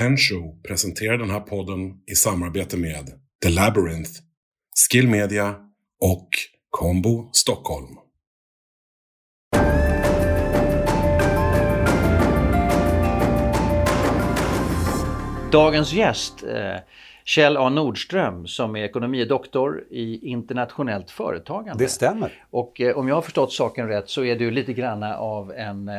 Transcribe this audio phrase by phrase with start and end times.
[0.00, 3.06] Tenshow presenterar den här podden i samarbete med
[3.42, 4.10] The Labyrinth,
[4.90, 5.54] Skill Media
[6.00, 6.28] och
[6.70, 7.96] Combo Stockholm.
[15.52, 16.76] Dagens gäst, eh,
[17.24, 21.84] Kjell A Nordström, som är ekonomidoktor i internationellt företagande.
[21.84, 22.44] Det stämmer.
[22.50, 25.90] Och eh, om jag har förstått saken rätt så är du lite granna av en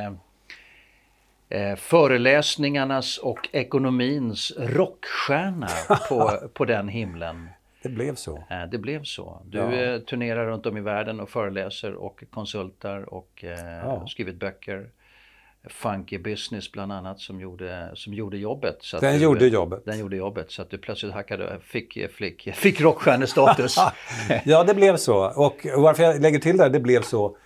[1.51, 5.67] eh, föreläsningarnas och ekonomins rockstjärna
[6.09, 7.49] på, på den himlen.
[7.83, 8.37] Det blev så.
[8.49, 9.41] Eh, det blev så.
[9.45, 9.71] Du Ja.
[9.73, 14.07] eh, turnerar runt om i världen och föreläser och konsultar och eh, Ja.
[14.07, 14.89] skrivit böcker.
[15.69, 18.77] Funky Business bland annat som gjorde, som gjorde jobbet.
[18.79, 19.85] Så Den du, gjorde jobbet.
[19.85, 23.75] Den gjorde jobbet så att du plötsligt hackade, fick, fick, fick rockstjärnestatus.
[24.45, 25.25] Ja, det blev så.
[25.35, 27.37] Och varför jag lägger till det, här, det blev så,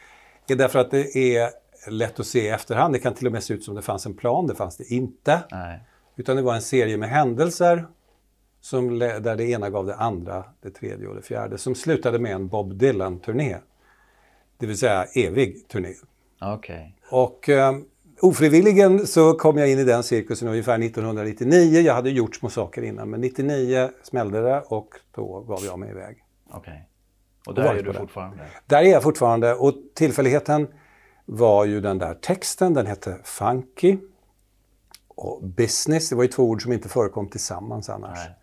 [0.48, 1.50] är därför att det är
[1.88, 2.94] lätt att se i efterhand.
[2.94, 4.94] Det kan till och med se ut som det fanns en plan, det fanns det
[4.94, 5.44] inte.
[5.52, 5.80] Nej.
[6.16, 7.88] Utan det var en serie med händelser
[8.62, 12.32] som, där det ena gav det andra, det tredje och det fjärde, som slutade med
[12.32, 13.58] en Bob Dylan-turné.
[14.58, 15.94] Det vill säga evig turné.
[16.42, 16.96] Okej.
[17.10, 17.76] Och eh,
[18.22, 21.80] ofrivilligen så kom jag in i den cirkusen ungefär 1999.
[21.80, 25.90] Jag hade gjort små saker innan, men 99 smällde det och då gav jag mig
[25.90, 26.18] iväg.
[26.52, 26.90] okej.
[27.48, 28.44] Och där varit är du fortfarande?
[28.66, 30.68] Där är jag fortfarande och tillfälligheten
[31.26, 33.98] var ju den där texten, den hette Funky.
[35.08, 38.18] Och business, det var ju två ord som inte förekom tillsammans annars.
[38.18, 38.36] Nej.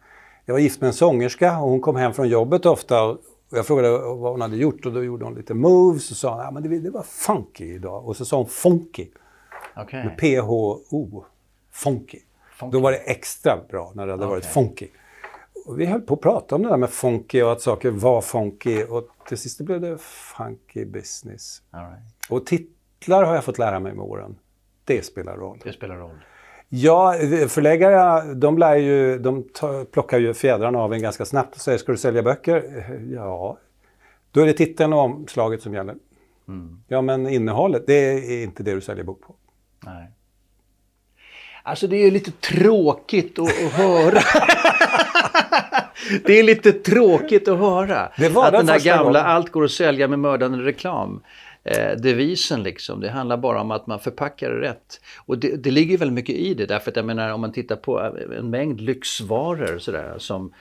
[0.45, 3.19] Jag var gift med en sångerska och hon kom hem från jobbet ofta och
[3.51, 6.63] jag frågade vad hon hade gjort och då gjorde hon lite moves och sa att
[6.63, 8.09] det, det var funky idag.
[8.09, 9.09] Och så sa hon funky,
[9.77, 10.05] Okej.
[10.05, 11.25] med P-H-O,
[11.71, 12.19] funky.
[12.59, 12.77] Funky.
[12.77, 14.53] Då var det extra bra när det hade varit Okej.
[14.53, 14.89] funky.
[15.67, 18.21] Och vi höll på att prata om det där med funky och att saker var
[18.21, 21.63] funky och till sist blev det funky business.
[21.71, 22.31] Right.
[22.31, 24.39] Och titlar har jag fått lära mig med åren.
[24.85, 25.61] Det spelar roll.
[25.65, 26.19] Det spelar roll.
[26.69, 27.15] Ja,
[27.49, 29.49] förläggare de, lär ju, de
[29.93, 32.85] plockar ju fjädrarna av en ganska snabbt och säger ska du sälja böcker?
[33.15, 33.59] Ja,
[34.31, 35.95] då är det titeln och omslaget som gäller.
[36.89, 39.35] Ja, men innehållet, det är inte det du säljer bok på.
[39.85, 40.11] Nej.
[41.63, 44.21] Alltså det är lite tråkigt att, att höra.
[46.27, 48.13] det är lite tråkigt att höra.
[48.19, 49.27] Det var att den den första gamla gången.
[49.27, 51.23] allt går att sälja med mördande reklam.
[51.65, 53.01] Eh, devisen liksom.
[53.01, 55.01] Det handlar bara om att man förpackar det rätt.
[55.27, 56.67] Och det, det ligger väldigt mycket i det.
[56.67, 58.01] Därför att jag menar om man tittar på
[58.39, 60.53] en mängd lyxvaror sådär som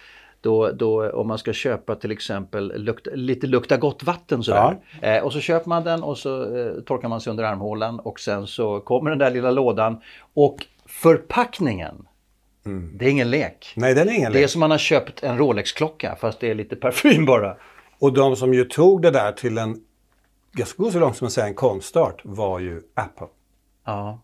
[0.41, 4.77] då, då om man ska köpa till exempel lukt, lite lukta gott vatten sådär.
[5.01, 8.19] Eh, och så köper man den och så eh, torkar man sig under armhålan och
[8.19, 10.01] sen så kommer den där lilla lådan
[10.33, 12.05] och förpackningen.
[12.93, 13.73] Det är ingen lek.
[13.75, 14.49] Nej, den är ingen Det är lek.
[14.49, 17.57] som man har köpt en Rolex-klocka fast det är lite parfym bara.
[17.99, 19.81] Och de som ju tog det där till en,
[20.57, 23.27] jag ska gå så långt som att säga en konstart, var ju Apple.
[23.85, 24.21] Ja,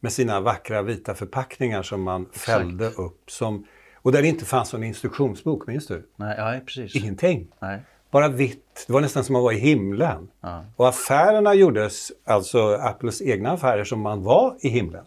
[0.00, 3.30] Med sina vackra vita förpackningar som man fällde upp.
[3.30, 3.66] Som,
[3.96, 6.08] och där det inte fanns någon instruktionsbok, minns du?
[6.16, 6.96] nej, ja precis.
[6.96, 7.48] Ingenting.
[7.60, 7.80] Nej.
[8.10, 8.84] Bara vitt.
[8.86, 10.28] Det var nästan som att vara i himlen.
[10.40, 10.64] Ja.
[10.76, 15.04] Och affärerna gjordes, alltså Apples egna affärer, som man var i himlen.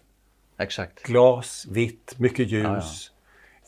[0.61, 1.03] Exakt.
[1.03, 3.11] Glas, vitt, mycket ljus,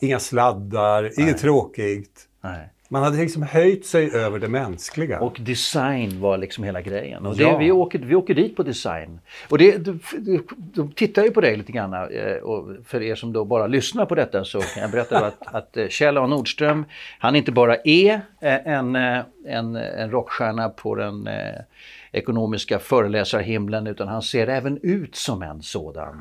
[0.00, 2.28] inga sladdar, inget tråkigt.
[2.40, 2.68] Nej.
[2.88, 5.20] Man hade liksom höjt sig över det mänskliga.
[5.20, 7.26] Och design var liksom hela grejen.
[7.26, 7.58] Och det, Ja.
[7.58, 9.20] vi, åker, vi åker dit på design.
[9.48, 10.00] Och det, de,
[10.56, 11.92] de, tittar ju på dig lite grann.
[11.94, 15.42] eh, Och för er som då bara lyssnar på detta så kan jag berätta att,
[15.54, 16.84] att eh, Kjell A Nordström,
[17.18, 18.96] han inte bara är eh, en,
[19.46, 21.28] en, en rockstjärna på den
[22.12, 26.20] ekonomiska föreläsarhimlen utan han ser även ut som en sådan.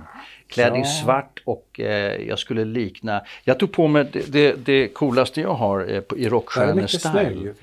[0.53, 0.85] Klädd i Ja.
[0.85, 5.53] svart och eh, jag skulle likna, jag tog på mig det, det, det coolaste jag
[5.53, 7.53] har eh, på- i Den är mycket rockstjärnestyle.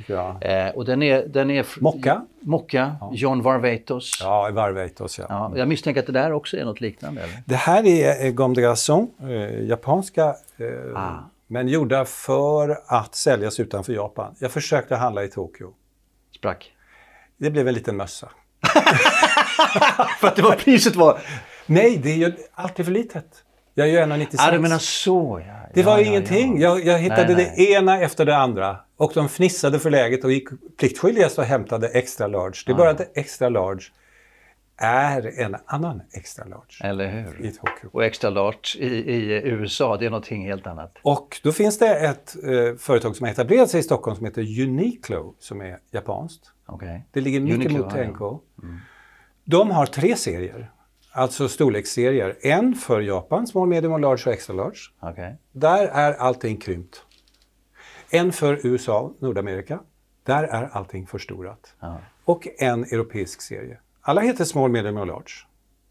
[0.41, 1.25] Eh, och den är...
[1.27, 2.23] Den är Mocka?
[2.41, 4.19] Mocka, John Varvatos.
[4.23, 4.27] Ja.
[4.43, 5.53] Ja, i Varveitos, ja.
[5.57, 7.23] jag misstänker att det där också är något liknande.
[7.23, 7.35] Eller?
[7.47, 10.25] Det här är eh, Gomme de Garçon, eh, japanska,
[10.59, 11.31] eh, Ah.
[11.47, 14.35] men gjorda för att säljas utanför Japan.
[14.39, 15.73] Jag försökte handla i Tokyo.
[16.37, 16.73] Sprack.
[17.37, 18.29] Det blev en liten mössa.
[20.21, 21.19] För att det var priset var...
[21.71, 23.45] Nej, det är ju alltid för litet.
[23.75, 24.27] Jag är ju 1,96.
[24.33, 25.55] Ja, du menar så ja.
[25.75, 26.61] Det var ja, ingenting.
[26.61, 26.69] Ja.
[26.69, 28.77] Jag, jag hittade Nej, det ena efter det andra.
[28.97, 32.63] Och de fnissade för läget och gick pliktskyldigast och hämtade extra large.
[32.67, 33.83] Det är bara att extra large
[34.77, 37.51] är en annan extra large Eller i hur?
[37.51, 37.91] Tokyo.
[37.93, 40.97] Och extra large i, i USA, det är någonting helt annat.
[41.03, 44.63] Och då finns det ett eh, företag som har etablerat sig i Stockholm som heter
[44.63, 46.53] Uniqlo som är japanskt.
[46.67, 47.07] Okej.
[47.13, 48.11] Det ligger mitt Uniqlo, emot ja, ja.
[48.11, 48.43] NK.
[49.45, 50.71] De har tre serier,
[51.13, 52.37] alltså storleksserier.
[52.41, 54.79] En för Japan, small, medium och large och extra large.
[55.01, 55.37] Okej.
[55.53, 57.03] Där är allting krympt.
[58.11, 59.81] En för USA, Nordamerika.
[60.25, 61.75] Där är allting förstorat.
[61.81, 61.97] Ja.
[62.25, 63.79] Och en europeisk serie.
[64.01, 65.33] Alla heter small, medium och large.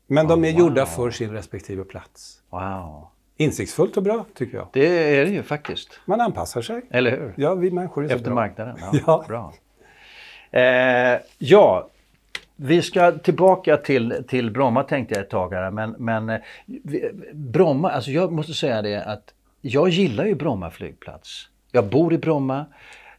[0.07, 0.85] Men de är Oh, gjorda wow.
[0.91, 2.41] för sin respektive plats.
[2.49, 3.07] Wow.
[3.37, 4.67] Insiktsfullt och bra tycker jag.
[4.73, 5.99] Det är det ju faktiskt.
[6.05, 6.81] Man anpassar sig.
[6.91, 7.33] Eller hur?
[7.37, 8.35] Ja, vi människor är så Efter bra.
[8.35, 8.77] marknaden.
[8.81, 9.25] Ja, Ja.
[9.27, 9.53] Bra.
[10.61, 11.89] Eh, ja,
[12.61, 15.71] vi ska tillbaka till, till Bromma tänkte jag ett tag här.
[15.71, 20.71] Men, men eh, vi- Bromma, alltså jag måste säga det att jag gillar ju Bromma
[20.71, 21.49] flygplats.
[21.71, 22.65] Jag bor i Bromma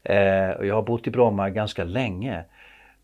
[0.03, 2.45] eh, och jag har bott i Bromma ganska länge.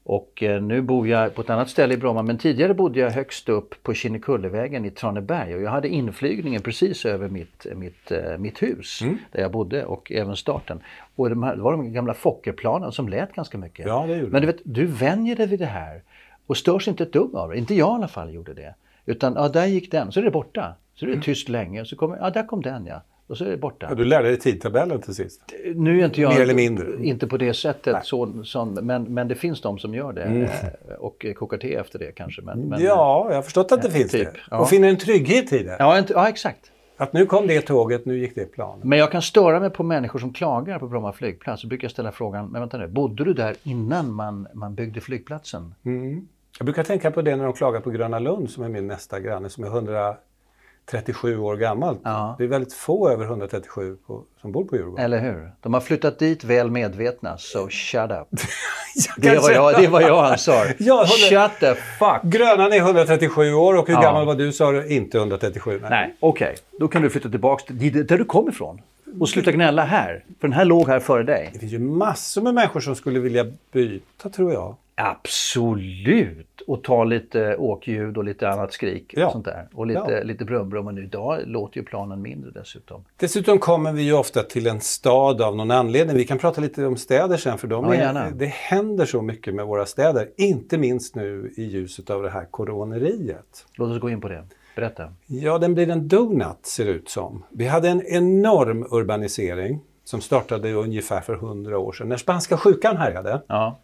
[0.05, 3.11] Och eh, nu bor jag på ett annat ställe i Bromma men tidigare bodde jag
[3.11, 8.39] högst upp på Kinnekullevägen i Traneberg och jag hade inflygningen precis över mitt, mitt, eh,
[8.39, 9.01] mitt hus
[9.33, 10.81] där jag bodde och även starten.
[11.17, 13.87] Och de här, det var de gamla Fokkerplanen som lät ganska mycket.
[13.87, 16.03] Ja, det gjorde men du vet, du vänjer dig vid det här
[16.47, 17.59] och störs inte ett dugg av det.
[17.59, 18.75] Inte jag i alla fall gjorde det.
[19.07, 20.75] Utan ja, där gick den, så är det borta.
[20.95, 23.03] Så är det tyst länge, så kommer, ja där kom den ja.
[23.29, 23.87] Och så är det borta.
[23.89, 25.41] Ja, du lärde dig tidtabellen till sist.
[25.75, 26.87] Nu är inte jag Mer eller mindre.
[27.07, 30.43] inte på det sättet, så, som, men, men det finns de som gör det Mm.
[30.43, 32.43] eh, och kokar te efter det kanske.
[32.43, 34.41] Men, men, Ja, jag har förstått att det finns typ, det.
[34.51, 34.59] ja.
[34.59, 35.77] Och finner en trygghet i det.
[35.79, 36.71] Ja, inte, ja, exakt.
[36.97, 38.85] Att nu kom det tåget, nu gick det planet.
[38.85, 41.63] Men jag kan störa mig på människor som klagar på Bromma flygplats.
[41.63, 45.01] Så brukar jag ställa frågan, men vänta nu, bodde du där innan man, man byggde
[45.01, 45.75] flygplatsen?
[45.85, 46.29] Mm.
[46.59, 49.21] Jag brukar tänka på det när de klagar på Gröna Lund som är min nästa
[49.21, 52.01] granne som är 137 år gammalt.
[52.05, 52.35] Ja.
[52.39, 55.05] Det är väldigt få över 137 på, som bor på Djurgården.
[55.05, 55.51] Eller hur?
[55.61, 58.29] De har flyttat dit väl medvetna, so shut up.
[59.17, 60.65] Det var säga- jag, det var jag han sa.
[60.79, 62.23] Jag håller- Shut the fuck!
[62.23, 64.01] Grönan är 137 år och hur Ja.
[64.03, 64.87] gammal var du sa du?
[64.89, 65.79] Inte 137.
[65.81, 65.91] Nej.
[65.91, 66.57] Nej, okej.
[66.81, 68.81] Då kan du flytta tillbaka till där du kom ifrån.
[69.21, 70.25] Och sluta gnälla här.
[70.41, 71.51] För den här låg här före dig.
[71.53, 74.77] Det finns ju massor med människor som skulle vilja byta tror jag.
[74.97, 76.61] Absolut!
[76.67, 79.13] Och ta lite åkljud och lite annat skrik.
[79.17, 79.31] Och Ja.
[79.31, 79.69] sånt där.
[79.75, 80.23] Och lite, Ja.
[80.23, 80.87] lite brum-brum.
[80.87, 83.05] Och nu idag låter ju planen mindre dessutom.
[83.17, 86.17] Dessutom kommer vi ju ofta till en stad av någon anledning.
[86.17, 89.55] Vi kan prata lite om städer sen för de Ja, är, det händer så mycket
[89.55, 90.29] med våra städer.
[90.37, 93.67] Inte minst nu i ljuset av det här coroneriet.
[93.75, 94.45] Låt oss gå in på det.
[94.77, 95.13] Berätta.
[95.27, 97.45] Ja, den blir en donut ser det ut som.
[97.51, 102.09] Vi hade en enorm urbanisering som startade ungefär för 100 år sedan.
[102.09, 103.79] När spanska sjukan härjade, Ja.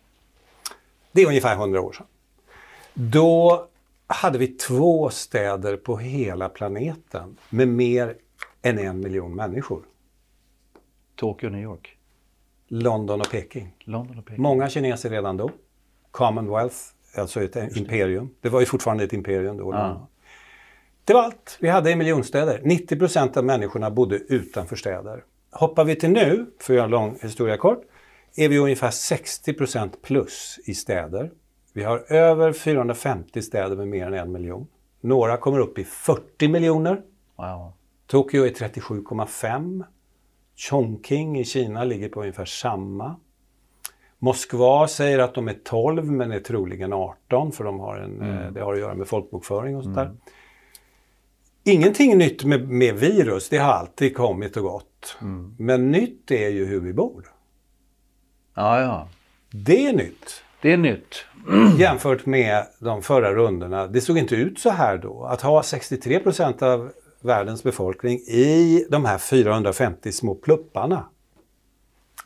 [1.13, 2.07] Det är ungefär 100 år sedan.
[2.95, 3.67] Då
[4.07, 8.17] hade vi två städer på hela planeten med mer
[8.63, 9.83] än en miljon människor.
[11.17, 11.97] Tokyo och New York.
[12.69, 13.75] London och Peking.
[13.85, 14.43] London och Peking.
[14.43, 15.51] Många kineser redan då.
[16.11, 16.77] Commonwealth,
[17.17, 18.35] alltså ett imperium.
[18.41, 19.73] Det var ju fortfarande ett imperium då.
[19.73, 20.09] Ja.
[21.05, 22.61] Det var allt vi hade i miljonstäder.
[22.65, 25.25] 90 procent av människorna bodde utanför städer.
[25.51, 27.85] Hoppar vi till nu, för att göra en lång historia kort,
[28.37, 31.31] är vi ungefär 60 procent plus i städer.
[31.73, 34.67] Vi har över 450 städer med mer än en miljon.
[35.01, 37.03] Några kommer upp i 40 miljoner.
[37.37, 37.73] Wow.
[38.07, 39.85] Tokyo är 37,5.
[40.57, 43.17] Chongqing i Kina ligger på ungefär samma.
[44.19, 48.53] Moskva säger att de är 12 men är troligen 18 för de har en, eh,
[48.53, 50.17] det har att göra med folkbokföring och sånt där.
[51.65, 55.17] Ingenting nytt med, med virus, det har alltid kommit och gått.
[55.59, 57.32] Men nytt är ju hur vi bor.
[58.55, 59.09] Ja, ja.
[59.51, 60.43] Det är nytt.
[60.63, 61.25] Det är nytt.
[61.79, 63.87] jämfört med de förra rundorna.
[63.87, 65.25] Det såg inte ut så här då.
[65.25, 71.05] Att ha 63 procent av världens befolkning i de här 450 små plupparna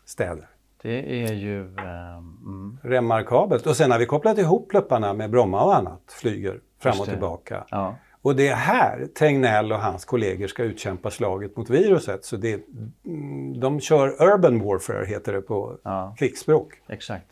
[0.04, 0.48] städer.
[0.82, 1.60] Det är ju...
[1.60, 2.78] mm.
[2.82, 3.66] Remarkabelt.
[3.66, 7.64] Och sen har vi kopplat ihop plupparna med Bromma och annat, flyger fram och tillbaka.
[7.70, 7.96] Ja.
[8.26, 12.24] Och det är här Tegnell och hans kollegor ska utkämpa slaget mot viruset.
[12.24, 12.60] Så det,
[13.06, 16.14] mm, de kör urban warfare, heter det på Ja.
[16.18, 16.68] krigsspråk.
[16.88, 17.26] Exakt.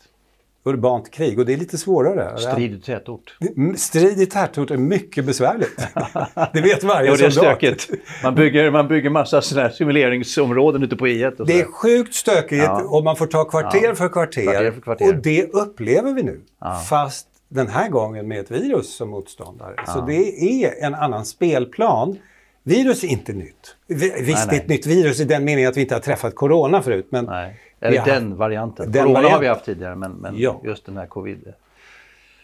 [0.63, 2.37] Urbant krig och det är lite svårare.
[2.37, 3.37] Strid i tätort.
[3.57, 5.77] Mm, Strid i tätort är mycket besvärligt.
[6.53, 7.57] det vet varje Jo, det är soldat.
[7.57, 7.89] stökigt.
[8.23, 12.63] Man bygger, man bygger massa här simuleringsområden ute på I1 och Det är sjukt stökigt
[12.63, 12.83] Ja.
[12.83, 13.95] och man får ta kvarter Ja.
[13.95, 14.43] för kvarter.
[14.43, 15.07] Kvarter för kvarter.
[15.07, 16.41] Och det upplever vi nu.
[16.89, 19.75] Fast den här gången med ett virus som motståndare.
[19.87, 22.17] Så det är en annan spelplan.
[22.63, 23.75] Virus är inte nytt.
[23.87, 24.57] Vi- Visst, Nej, det är nej.
[24.57, 27.07] ett nytt virus i den meningen att vi inte har träffat corona förut.
[27.09, 27.59] Men Nej.
[27.79, 28.91] Eller har den varianten.
[28.91, 29.41] den Corona har varianten.
[29.41, 30.61] vi haft tidigare men, men Ja.
[30.63, 31.53] just den här covid.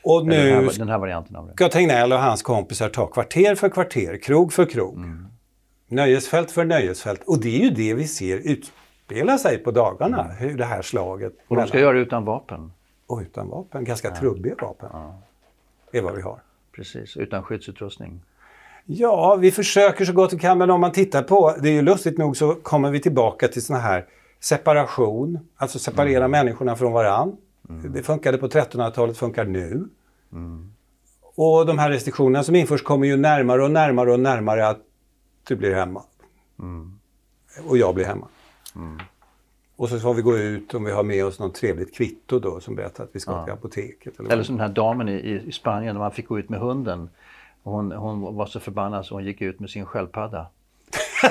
[0.03, 1.53] och Eller den, nu här, den här varianten av det.
[1.53, 4.95] ska Tegnell och hans kompisar ta kvarter för kvarter, krog för krog.
[4.97, 5.25] Mm.
[5.87, 7.21] Nöjesfält för nöjesfält.
[7.27, 10.23] Och det är ju det vi ser utspela sig på dagarna.
[10.39, 11.43] Hur det här slaget Mm.
[11.47, 12.71] Och de ska göra det utan vapen.
[13.11, 13.83] Och utan vapen.
[13.83, 14.89] Ganska trubbiga vapen.
[15.91, 16.39] är vad vi har.
[16.71, 18.21] Precis, utan skyddsutrustning.
[18.85, 21.81] Ja, vi försöker så gott vi kan, men om man tittar på, det är ju
[21.81, 24.05] lustigt nog så kommer vi tillbaka till såna här
[24.39, 26.31] separation, alltså separera Mm.
[26.31, 27.37] människorna från varann.
[27.93, 29.87] Det funkade på 1300-talet, funkar nu.
[30.31, 30.73] Mm.
[31.35, 34.79] Och de här restriktionerna som införs kommer ju närmare och närmare och närmare att
[35.47, 36.03] du blir hemma.
[36.59, 36.99] Mm.
[37.67, 38.27] Och jag blir hemma.
[39.81, 42.59] Och så får vi gå ut om vi har med oss något trevligt kvitto då
[42.59, 44.19] som berättar att vi ska till apoteket.
[44.19, 46.59] Eller Eller som den här damen i, i, Spanien, när man fick gå ut med
[46.59, 47.09] hunden.
[47.63, 50.47] Hon, hon var så förbannad så hon gick ut med sin sköldpadda.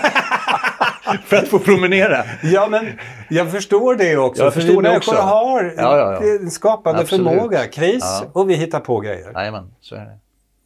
[1.24, 2.24] för att få promenera.
[2.42, 2.86] Ja, men
[3.28, 4.42] jag förstår det också.
[4.42, 6.38] Jag för vi det människor har Ja, ja, ja.
[6.40, 7.26] en skapande Absolut.
[7.28, 7.66] förmåga.
[7.66, 8.26] Kris Ja.
[8.32, 9.32] och vi hittar på grejer.
[9.34, 10.18] Jajamän, så är det.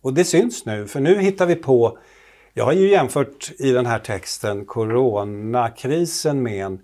[0.03, 1.99] Och det syns nu, för nu hittar vi på...
[2.55, 6.79] Jag har ju jämfört i den här texten coronakrisen med en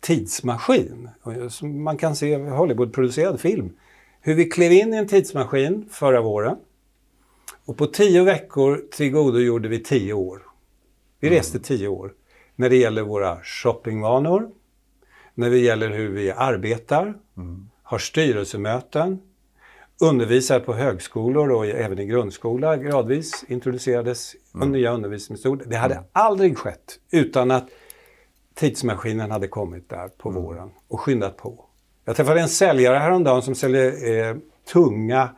[0.00, 1.08] tidsmaskin.
[1.48, 3.76] Som Man kan se Hollywoodproducerad film.
[4.20, 6.56] Hur vi klev in i en tidsmaskin förra våren.
[7.64, 10.42] Och på tio veckor tillgodogjorde vi tio år.
[11.20, 12.12] Vi reste tio år.
[12.56, 14.50] När det gäller våra shoppingvanor,
[15.34, 17.14] när det gäller hur vi arbetar,
[17.82, 19.18] har styrelsemöten,
[20.00, 25.66] undervisar på högskolor och även i grundskola gradvis introducerades nya undervisningsmetoder.
[25.68, 27.68] Det hade aldrig skett utan att
[28.60, 31.64] tidsmaskinen hade kommit där på våren och skyndat på.
[32.04, 34.36] Jag träffade en säljare häromdagen som säljer eh,
[34.72, 35.28] tunga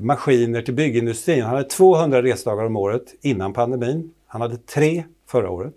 [0.00, 1.42] maskiner till byggindustrin.
[1.42, 4.14] Han hade 200 resdagar om året innan pandemin.
[4.26, 5.74] Han hade tre förra året.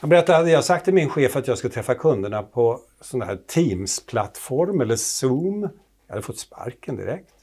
[0.00, 3.22] Han berättade, hade jag sagt till min chef att jag skulle träffa kunderna på sån
[3.22, 5.60] här Teams-plattform eller Zoom,
[6.06, 7.34] jag hade fått sparken direkt.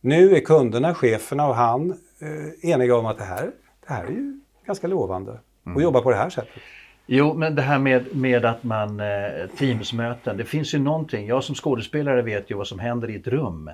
[0.00, 3.50] Nu är kunderna, cheferna och han eh, eniga om att det här,
[3.86, 5.38] det här är ju ganska lovande.
[5.64, 6.62] Och jobba på det här sättet.
[7.06, 11.26] Jo, men det här med, med att man eh, Teamsmöten, det finns ju någonting.
[11.26, 13.70] Jag som skådespelare vet ju vad som händer i ett rum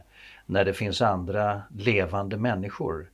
[0.47, 3.07] när det finns andra levande människor.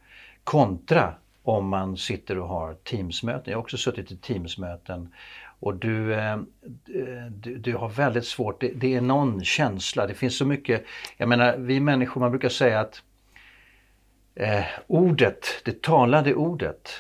[0.45, 3.51] Kontra om man sitter och har Teamsmöten.
[3.51, 5.09] Jag har också suttit i Teamsmöten
[5.61, 6.37] och du, eh,
[7.31, 10.85] du, du har väldigt svårt, det, det är någon känsla, det finns så mycket,
[11.17, 13.03] jag menar vi människor, man brukar säga att
[14.35, 16.91] eh, ordet, det talade ordet,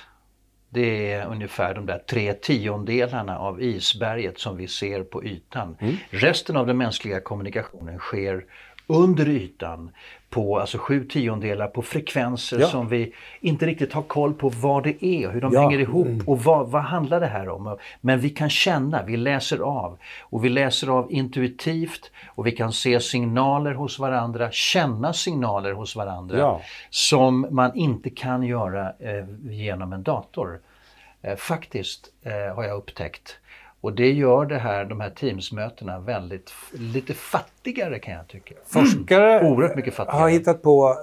[0.76, 5.76] det är ungefär de där tre tiondelarna av isberget som vi ser på ytan.
[6.10, 8.44] Resten av den mänskliga kommunikationen sker
[8.86, 9.90] under ytan
[10.30, 12.66] på alltså sju tiondelar på frekvenser Ja.
[12.66, 15.60] som vi inte riktigt har koll på vad det är hur de Ja.
[15.60, 17.78] hänger ihop och vad, vad handlar det här om.
[18.00, 22.72] Men vi kan känna, vi läser av och vi läser av intuitivt och vi kan
[22.72, 26.60] se signaler hos varandra, känna signaler hos varandra Ja.
[26.90, 30.60] som man inte kan göra eh, genom en dator.
[31.22, 33.36] Eh, faktiskt eh, har jag upptäckt.
[33.86, 38.54] Och det gör det här, de här Teamsmötena väldigt, lite fattigare kan jag tycka.
[38.66, 40.20] Forskare Oerhört mycket fattigare.
[40.20, 40.96] har hittat på...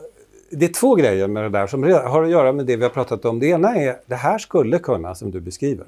[0.52, 2.90] Det är två grejer med det där som har att göra med det vi har
[2.90, 3.40] pratat om.
[3.40, 5.86] Det ena är, det här skulle kunna, som du beskriver,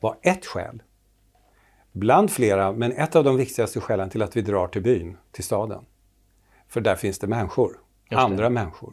[0.00, 0.82] vara ett skäl.
[1.92, 5.44] Bland flera, men ett av de viktigaste skälen till att vi drar till byn, till
[5.44, 5.84] staden.
[6.68, 8.16] För där finns det människor, det.
[8.16, 8.92] andra människor.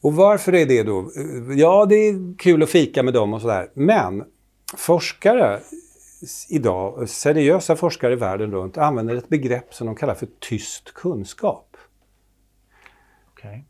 [0.00, 1.10] Och varför är det då?
[1.56, 3.70] Ja, det är kul att fika med dem och sådär.
[3.74, 4.24] Men
[4.76, 5.60] forskare
[6.48, 11.76] idag, seriösa forskare världen runt, använder ett begrepp som de kallar för tyst kunskap.
[13.32, 13.64] Okej.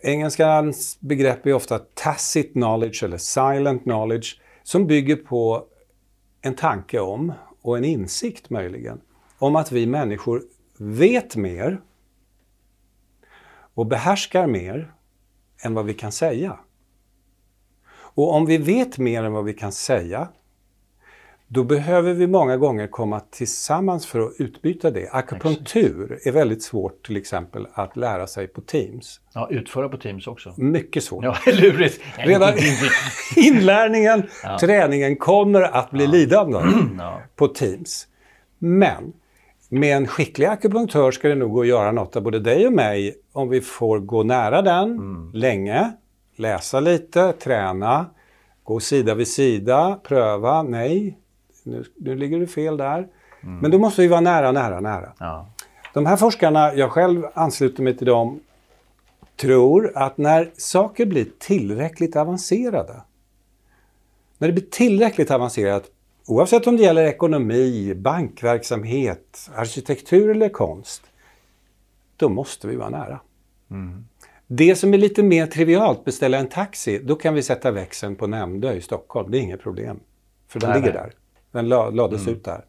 [0.00, 5.66] Engelskans begrepp är ofta tacit knowledge eller silent knowledge som bygger på
[6.40, 7.32] en tanke om,
[7.62, 9.00] och en insikt möjligen,
[9.38, 10.42] om att vi människor
[10.78, 11.80] vet mer
[13.74, 14.92] och behärskar mer
[15.62, 16.58] än vad vi kan säga.
[17.88, 20.28] Och om vi vet mer än vad vi kan säga,
[21.48, 25.08] då behöver vi många gånger komma tillsammans för att utbyta det.
[25.12, 29.20] Akupunktur är väldigt svårt till exempel att lära sig på Teams.
[29.34, 30.54] Ja, utföra på Teams också.
[30.56, 31.24] Mycket svårt.
[31.24, 32.00] Ja, lurigt.
[32.16, 32.54] Redan
[33.36, 34.22] inlärningen,
[34.60, 36.58] träningen kommer att bli lidande
[36.98, 37.20] Ja.
[37.36, 38.06] på Teams.
[38.58, 39.12] Men
[39.68, 42.72] med en skicklig akupunktör ska det nog gå att göra något av både dig och
[42.72, 45.00] mig om vi får gå nära den
[45.34, 45.92] länge,
[46.36, 48.06] läsa lite, träna,
[48.64, 51.18] gå sida vid sida, pröva, nej,
[51.66, 53.08] nu, nu ligger du fel där.
[53.40, 55.12] Men då måste vi vara nära, nära, nära.
[55.18, 55.50] Ja.
[55.94, 58.40] De här forskarna, jag själv ansluter mig till dem,
[59.36, 63.02] tror att när saker blir tillräckligt avancerade,
[64.38, 65.84] när det blir tillräckligt avancerat,
[66.26, 71.02] oavsett om det gäller ekonomi, bankverksamhet, arkitektur eller konst,
[72.16, 73.20] då måste vi vara nära.
[74.46, 78.26] Det som är lite mer trivialt, beställa en taxi, då kan vi sätta växeln på
[78.26, 79.30] Nämndö i Stockholm.
[79.30, 80.00] Det är inget problem.
[80.48, 81.02] För den Nej, ligger nej.
[81.02, 81.12] där.
[81.56, 82.64] Den la, lades ut där.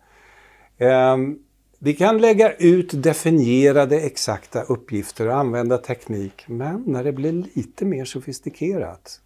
[0.77, 1.39] Ehm,
[1.79, 6.43] vi kan lägga ut definierade exakta uppgifter och använda teknik.
[6.47, 9.21] Men när det blir lite mer sofistikerat,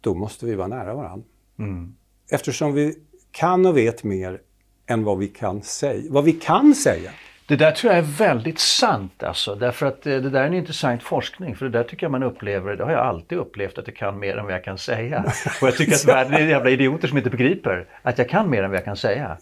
[0.00, 1.26] då måste vi vara nära varandra.
[2.30, 2.98] Eftersom vi
[3.30, 4.40] kan och vet mer
[4.86, 6.12] än vad vi kan säga.
[6.12, 7.10] Vad vi kan säga.
[7.50, 9.54] Det där tror jag är väldigt sant alltså.
[9.54, 11.56] Därför att eh, det där är en intressant forskning.
[11.56, 14.18] För det där tycker jag man upplever, det har jag alltid upplevt att jag kan
[14.18, 15.24] mer än vad jag kan säga.
[15.60, 18.62] Och jag tycker att världen är jävla idioter som inte begriper att jag kan mer
[18.62, 19.36] än vad jag kan säga.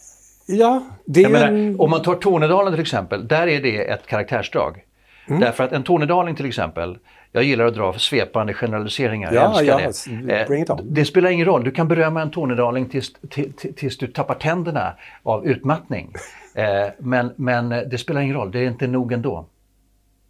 [0.47, 1.81] Ja, det är menar, en...
[1.81, 4.85] om man tar Tornedalen till exempel, där är det ett karaktärsdrag.
[5.29, 5.41] Mm.
[5.41, 6.99] Därför att en tornedaling till exempel
[7.33, 9.33] Jag gillar att dra svepande generaliseringar.
[9.33, 10.71] Ja, jag älskar ja, det.
[10.71, 11.65] Eh, det spelar ingen roll.
[11.65, 14.93] Du kan berömma en tornedaling tills, till- till- tills du tappar tänderna
[15.23, 16.13] av utmattning.
[16.55, 18.51] Eh, men, men det spelar ingen roll.
[18.51, 19.47] Det är inte nog ändå.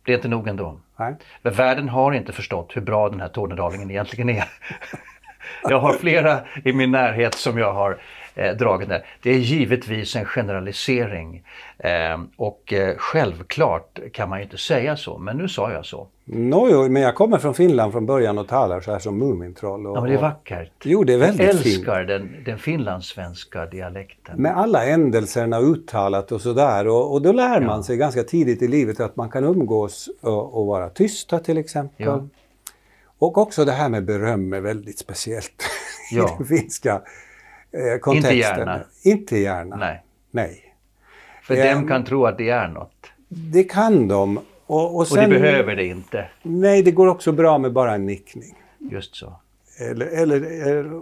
[0.04, 0.78] Det är inte nog ändå.
[0.96, 1.14] Nej.
[1.42, 4.44] Världen har inte förstått hur bra den här tornedalingen egentligen är.
[5.68, 7.98] jag har flera i min närhet som jag har
[8.34, 9.04] eh, dragit där.
[9.22, 11.42] Det är givetvis en generalisering.
[11.78, 16.08] Eh, och eh, självklart kan man ju inte säga så, men nu sa jag så.
[16.30, 19.86] Nå, jo, men jag kommer från Finland från början och talar så här som Mumintroll.
[19.86, 20.72] Och, Ja, men det är och- vackert.
[20.84, 21.76] Jo, det är Jag väldigt fint.
[21.76, 24.42] älskar den, den finlandssvenska dialekten.
[24.42, 26.88] Med alla ändelserna uttalat och sådär.
[26.88, 27.82] Och, och då lär man Ja.
[27.82, 32.06] sig ganska tidigt i livet att man kan umgås och, och vara tysta till exempel.
[32.06, 32.26] Ja.
[33.18, 35.62] Och också det här med beröm är väldigt speciellt
[36.10, 36.24] Ja.
[36.24, 36.92] i den finska
[37.72, 38.38] eh, kontexten.
[38.38, 38.80] gärna.
[39.04, 39.76] Inte gärna.
[39.76, 40.74] Nej, Nej.
[41.42, 41.74] för Ehm.
[41.78, 43.06] dem kan tro att det är något.
[43.28, 44.40] Det kan de.
[44.68, 46.28] Och, och, Och sen, de behöver det inte.
[46.42, 48.54] Nej, det går också bra med bara en nickning.
[48.78, 49.32] Just så.
[49.80, 51.00] Eller, eller,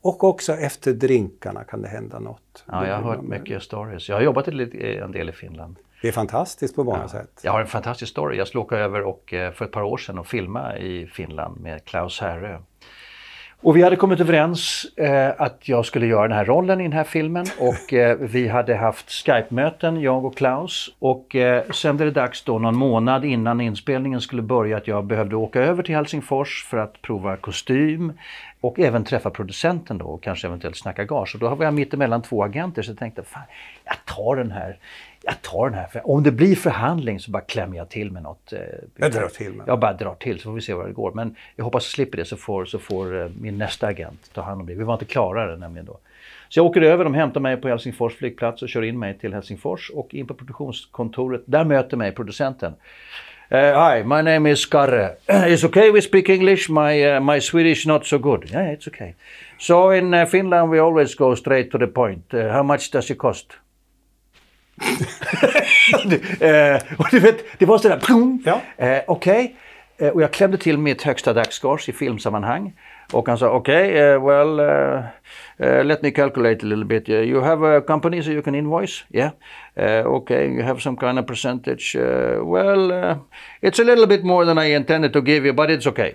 [0.00, 2.64] och också efter drinkarna kan det hända något.
[2.66, 4.08] Ja, jag har hört mycket stories.
[4.08, 5.76] Jag har jobbat en del i Finland.
[6.02, 7.40] Det är fantastiskt på många sätt.
[7.42, 8.36] Jag har en fantastisk story.
[8.36, 11.60] Jag skulle åka över och, eh, för ett par år sedan och filma i Finland
[11.60, 12.58] med Klaus Härö.
[13.62, 16.92] Och vi hade kommit överens eh, att jag skulle göra den här rollen i den
[16.92, 20.94] här filmen och eh, vi hade haft Skype-möten, jag och Klaus.
[20.98, 25.04] Och eh, sen blev det dags då någon månad innan inspelningen skulle börja att jag
[25.04, 28.12] behövde åka över till Helsingfors för att prova kostym
[28.60, 31.34] och även träffa producenten då och kanske eventuellt snacka gage.
[31.34, 33.42] Och då var jag mitt emellan två agenter så jag tänkte, fan,
[33.84, 34.76] jag tar den här.
[35.30, 35.86] Jag tar den här.
[35.86, 38.52] För om det blir förhandling så bara klämmer jag till med något.
[38.52, 38.58] eh,
[38.96, 41.12] Jag drar till med Jag bara drar till så får vi se vad det går.
[41.12, 44.42] Men jag hoppas jag slipper det så får, så får eh, min nästa agent ta
[44.42, 44.74] hand om det.
[44.74, 45.98] Vi var inte klara det nämligen då.
[46.48, 49.34] Så jag åker över, de hämtar mig på Helsingfors flygplats och kör in mig till
[49.34, 51.42] Helsingfors och in på produktionskontoret.
[51.44, 52.74] Där möter mig producenten.
[53.52, 55.10] Uh, hi, my name is Karre.
[55.26, 56.70] it's okay we speak English.
[56.70, 58.50] My uh, my Swedish not so good.
[58.52, 59.14] Yeah, it's okay.
[59.58, 62.24] So in uh, Finland we always go straight to the point.
[62.32, 63.46] How much does it cost?
[66.40, 68.00] eh, och du vet, det var sådär...
[68.00, 68.42] plum.
[68.44, 68.60] Ja.
[68.76, 69.56] Eh, Okej.
[69.98, 72.72] Eh, och jag klämde till mitt högsta dagsgage i filmsammanhang.
[73.12, 75.04] Och han sa okej, eh, well, eh,
[75.56, 77.08] eh, let me calculate a little bit.
[77.08, 79.04] Uh, You have a company so you can invoice?
[79.08, 79.30] Yeah.
[79.76, 81.96] Uh, okay, you have some kind of percentage.
[81.96, 83.16] Uh, well, uh,
[83.62, 86.14] it's a little bit more than I intended to give you, but it's okay.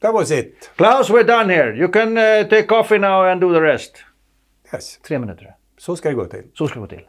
[0.00, 0.70] That was it.
[0.76, 1.74] Klaus, we're done here.
[1.74, 4.04] You can uh, take coffee now and do the rest.
[4.72, 4.98] Yes.
[5.08, 5.54] Tre minuter.
[5.78, 6.44] Så ska det gå till.
[6.54, 7.06] Så ska det gå till.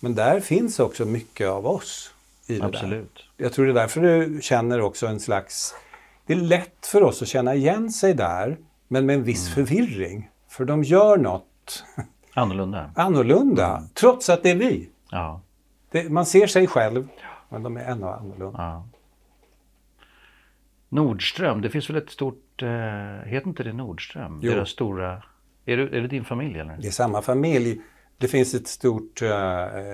[0.00, 2.14] Men där finns också mycket av oss
[2.46, 2.66] i det där.
[2.68, 3.24] Absolut.
[3.36, 5.74] Jag tror det är därför du känner också en slags...
[6.26, 8.56] Det är lätt för oss att känna igen sig där,
[8.88, 9.66] men med en viss Mm.
[9.66, 10.30] förvirring.
[10.48, 11.84] För de gör något
[12.34, 12.90] Annorlunda.
[12.96, 13.88] annorlunda, Mm.
[13.94, 14.88] trots att det är vi.
[15.10, 15.40] Ja.
[15.90, 17.08] Det, man ser sig själv,
[17.48, 18.58] men de är ännu annorlunda.
[18.62, 18.84] Ja.
[20.88, 22.68] Nordström, det finns väl ett stort, eh,
[23.26, 24.40] heter inte det Nordström?
[24.42, 24.52] Jo.
[24.52, 25.22] Deras stora,
[25.64, 26.76] är det, är det din familj eller?
[26.80, 27.80] Det är samma familj.
[28.20, 29.28] Det finns ett stort uh,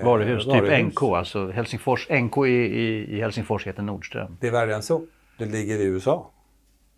[0.03, 4.37] Varuhus, typ NK, alltså Helsingfors, NK i, i, i Helsingfors heter Nordström.
[4.41, 5.01] Det är värre än så.
[5.37, 6.31] Det ligger i USA.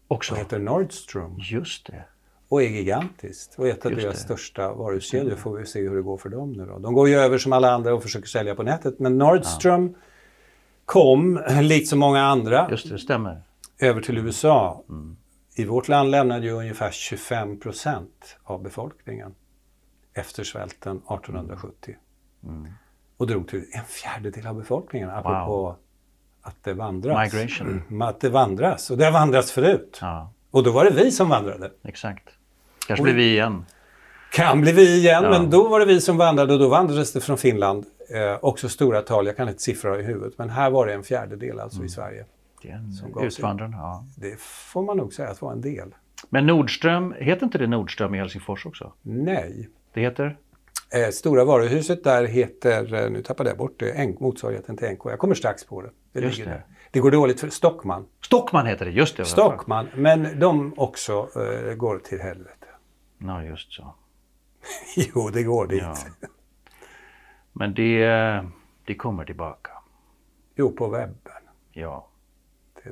[0.08, 0.34] Också.
[0.34, 2.04] Det heter Nordstrom Just det.
[2.50, 3.56] och är gigantiskt.
[3.60, 4.24] Och ett av Just deras det.
[4.24, 6.80] största varuhuskedjor får vi se hur det går för dem nu då.
[6.80, 9.00] De går ju över som alla andra och försöker sälja på nätet.
[9.00, 9.96] Men Nordstrom
[10.86, 13.42] kom, likt så många andra, Just det, det stämmer.
[13.80, 14.84] över till USA.
[14.90, 15.18] Mm.
[15.56, 19.36] I vårt land lämnade ju ungefär 25 procent av befolkningen
[20.18, 21.96] efter svälten 1870.
[22.44, 22.68] Mm.
[23.18, 25.76] Och drog till en fjärdedel av befolkningen, apropå
[26.42, 27.34] att det vandras.
[27.34, 27.82] Migration.
[27.90, 28.90] Mm, Att det vandras.
[28.92, 29.98] Och det har vandrats förut.
[30.02, 31.72] Ja, Och då var det vi som vandrade.
[31.84, 32.30] exakt.
[32.88, 33.66] Kanske blir vi igen.
[34.32, 35.30] Kan bli vi igen, Ja.
[35.30, 37.86] men då var det vi som vandrade och då vandrades det från Finland.
[38.10, 41.04] Eh, också stora tal, jag kan inte siffror i huvudet, men här var det en
[41.04, 41.86] fjärdedel alltså Mm.
[41.86, 42.26] i Sverige.
[42.62, 43.72] Det är en.
[43.72, 44.06] Ja.
[44.16, 45.96] Det får man nog säga att var en del.
[46.30, 48.94] Men Nordström, heter inte det Nordström i Helsingfors också?
[49.02, 49.70] Nej.
[49.94, 50.38] Det heter?
[50.94, 55.06] Eh, stora varuhuset där heter, eh, nu tappade jag bort det, motsvarigheten till NK.
[55.06, 55.90] Jag kommer strax på det.
[56.12, 56.58] Det, Just ligger det.
[56.58, 56.66] där.
[56.92, 58.06] det går dåligt för Stockman.
[58.22, 59.26] Stockman heter det, just det.
[59.26, 62.68] Stockman, men de också eh, går till helvete.
[63.18, 63.96] Ja, just så.
[64.96, 65.82] jo, det går dit.
[65.82, 65.96] Ja.
[67.54, 68.06] Men det,
[68.86, 69.72] det kommer tillbaka.
[70.56, 71.34] Jo, på webben.
[71.72, 72.07] Ja.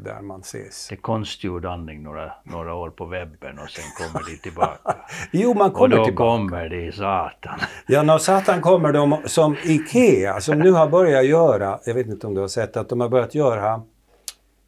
[0.03, 0.88] Där man ses.
[0.89, 4.95] Det är konstgjord andning några, några år på webben och sen kommer det tillbaka.
[5.31, 6.38] Jo, man Och kommer då tillbaka.
[6.38, 7.60] kommer det i satan.
[7.88, 12.27] Ja, när Satan kommer de som IKEA, som nu har börjat göra, jag vet inte
[12.27, 13.81] om du har sett att de har börjat göra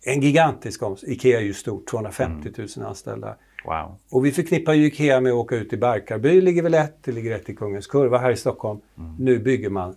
[0.05, 1.15] en gigantisk omställning.
[1.17, 3.35] IKEA är ju stort, 250 000 anställda.
[3.65, 3.95] Wow.
[4.11, 7.11] Och vi förknippar ju IKEA med att åka ut i Barkarby, ligger väl ett, det
[7.11, 8.79] ligger ett i Kungens Kurva här i Stockholm.
[9.19, 9.95] Nu bygger man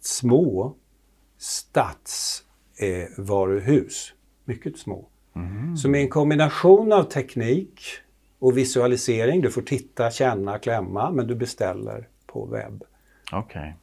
[0.00, 0.74] små
[1.38, 4.16] stadsvaruhus, eh.
[4.44, 5.04] Mycket små,
[5.76, 7.80] Så med en kombination av teknik
[8.38, 12.84] och visualisering, du får titta, känna, klämma, men du beställer på webb.
[13.32, 13.76] Okej.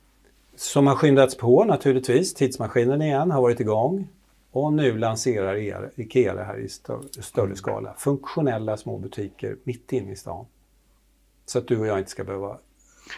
[0.55, 2.33] Som har skyndats på naturligtvis.
[2.33, 4.07] Tidsmaskinen igen har varit igång.
[4.51, 7.93] Och nu lanserar er- IKEA det här i stö- större skala.
[7.97, 10.45] Funktionella små butiker mitt inne i stan.
[11.45, 12.57] Så att du och jag inte ska behöva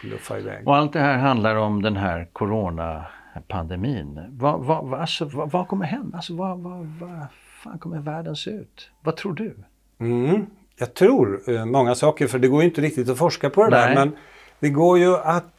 [0.04, 0.68] luffa iväg.
[0.68, 3.19] Och allt det här handlar om den här coronapandemin.
[4.30, 6.16] Vad, vad, vad, alltså, vad, vad kommer hända?
[6.16, 7.26] Alltså, vad, vad, vad
[7.62, 8.90] fan kommer världen se ut?
[9.02, 9.56] Vad tror du?
[10.00, 10.46] Mm.
[10.78, 13.70] Jag tror eh, många saker, för det går ju inte riktigt att forska på det
[13.70, 13.88] Nej.
[13.88, 13.94] där.
[13.94, 14.16] Men
[14.60, 15.52] det går ju att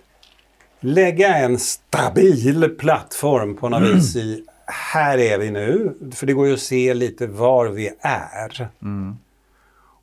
[0.80, 5.96] lägga en stabil plattform på något vis i här är vi nu.
[6.14, 8.70] För det går ju att se lite var vi är.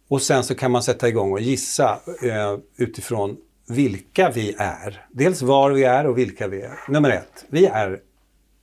[0.08, 3.36] Och sen så kan man sätta igång och gissa eh, utifrån
[3.68, 5.06] vilka vi är.
[5.10, 6.78] Dels var vi är och vilka vi är.
[6.88, 8.00] Nummer ett, vi är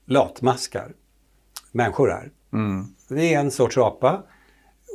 [0.05, 0.91] latmaskar.
[1.71, 2.31] Människor är.
[3.09, 4.23] Vi är en sorts apa.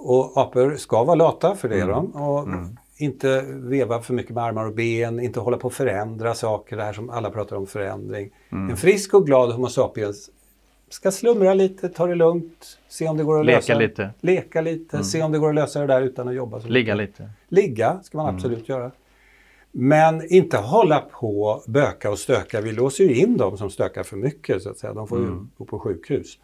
[0.02, 2.06] Och apor ska vara lata, för det är de.
[2.14, 2.48] Och
[2.96, 6.82] inte veva för mycket med armar och ben, inte hålla på att förändra saker, det
[6.82, 8.30] här som alla pratar om förändring.
[8.50, 10.30] En frisk och glad Homo sapiens
[10.88, 13.74] ska slumra lite, ta det lugnt, se om det går att Leka lösa.
[13.74, 14.10] lite.
[14.20, 16.94] Leka lite, se om det går att lösa det där utan att jobba så Ligga
[16.94, 17.30] lite?
[17.48, 18.90] Ligga ska man absolut göra.
[19.72, 22.60] Men inte hålla på, böka och stöka.
[22.60, 24.92] Vi låser ju in dem som stökar för mycket så att säga.
[24.92, 26.38] De får ju gå på sjukhus.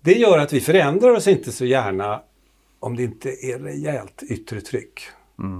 [0.00, 2.22] Det gör att vi förändrar oss inte så gärna
[2.80, 5.00] om det inte är rejält yttre tryck.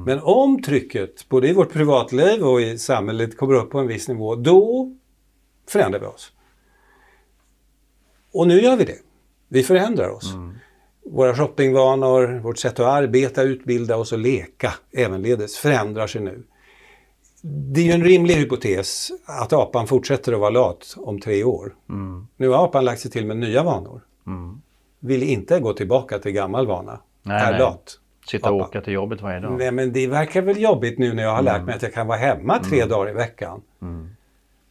[0.06, 4.08] Men om trycket, både i vårt privatliv och i samhället, kommer upp på en viss
[4.08, 4.92] nivå, då
[5.68, 6.32] förändrar vi oss.
[8.32, 8.98] Och nu gör vi det.
[9.48, 10.34] Vi förändrar oss.
[11.04, 16.42] Våra shoppingvanor, vårt sätt att arbeta, utbilda oss och leka ävenledes förändrar sig nu.
[17.42, 21.74] Det är ju en rimlig hypotes att apan fortsätter att vara lat om tre år.
[22.36, 24.00] Nu har apan lagt sig till med nya vanor.
[25.00, 27.00] Vill inte gå tillbaka till gammal vana.
[27.22, 27.60] Nej, är nej.
[27.60, 27.98] lat.
[28.26, 28.68] Sitta och Apa.
[28.68, 29.58] åka till jobbet varje dag?
[29.58, 32.06] Nej, men det verkar väl jobbigt nu när jag har lärt mig att jag kan
[32.06, 33.62] vara hemma tre dagar i veckan.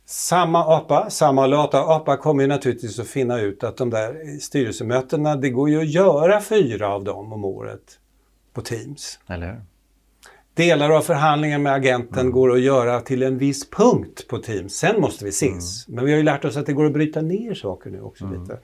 [0.05, 5.35] Samma apa, samma lata apa kommer ju naturligtvis att finna ut att de där styrelsemötena,
[5.35, 7.99] det går ju att göra fyra av dem om året
[8.53, 9.19] på Teams.
[9.27, 9.61] Eller hur?
[10.57, 14.73] Delar av förhandlingen med agenten går att göra till en viss punkt på Teams.
[14.73, 15.87] Sen måste vi ses.
[15.87, 18.25] Men vi har ju lärt oss att det går att bryta ner saker nu också
[18.27, 18.59] lite.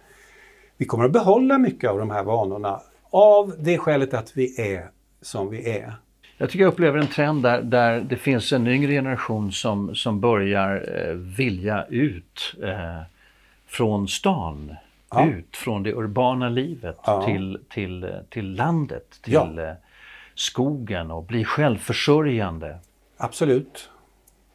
[0.77, 2.79] Vi kommer att behålla mycket av de här vanorna
[3.09, 4.89] av det skälet att vi är
[5.21, 5.93] som vi är.
[6.37, 10.19] Jag tycker jag upplever en trend där, där det finns en yngre generation som, som
[10.19, 10.75] börjar
[11.07, 13.01] eh, vilja ut eh,
[13.67, 14.75] från stan.
[15.11, 15.27] Ja.
[15.27, 17.23] Ut från det urbana livet Ja.
[17.25, 19.75] till, till, eh, till landet, till Ja.
[20.35, 22.79] Skogen och bli självförsörjande.
[23.17, 23.89] Absolut.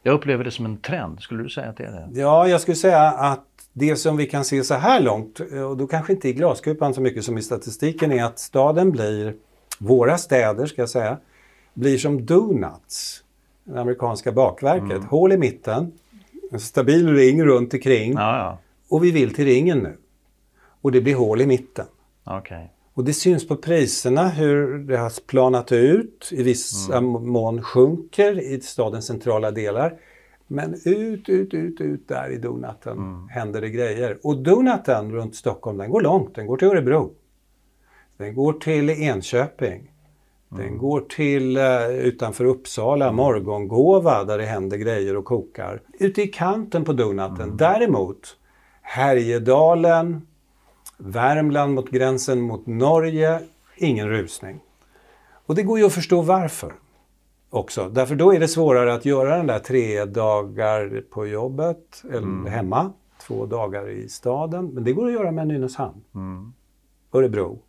[0.03, 1.19] Jag upplever det som en trend.
[1.21, 2.19] Skulle du säga att det är det?
[2.19, 5.87] Ja, jag skulle säga att det som vi kan se så här långt, och då
[5.87, 9.35] kanske inte i glaskupan så mycket som i statistiken, är att staden blir,
[9.79, 11.17] våra städer ska jag säga,
[11.73, 13.23] blir som donuts.
[13.63, 15.03] Det amerikanska bakverket.
[15.03, 15.91] Hål i mitten,
[16.51, 18.57] en stabil ring runt omkring Ja, ja.
[18.89, 19.97] och vi vill till ringen nu.
[20.81, 21.85] Och det blir hål i mitten.
[22.23, 22.73] Okej.
[22.99, 28.61] Och det syns på priserna hur det har planat ut, i vissa mån sjunker i
[28.61, 29.93] stadens centrala delar.
[30.47, 34.17] Men ut, ut, ut, ut där i donaten händer det grejer.
[34.23, 36.35] Och donaten runt Stockholm, den går långt.
[36.35, 37.11] Den går till Örebro.
[38.17, 39.91] Den går till Enköping.
[40.49, 45.81] Den går till eh, utanför Uppsala, Morgongåva, där det händer grejer och kokar.
[45.99, 48.37] Ute i kanten på donaten, däremot,
[48.81, 50.21] Härjedalen,
[51.01, 53.39] Värmland mot gränsen mot Norge,
[53.75, 54.59] ingen rusning.
[55.45, 56.73] Och det går ju att förstå varför
[57.49, 57.89] också.
[57.89, 62.93] Därför då är det svårare att göra den där tre dagar på jobbet eller hemma,
[63.21, 64.65] två dagar i staden.
[64.65, 66.01] Men det går att göra med Nynäshamn,
[67.13, 67.59] Örebro.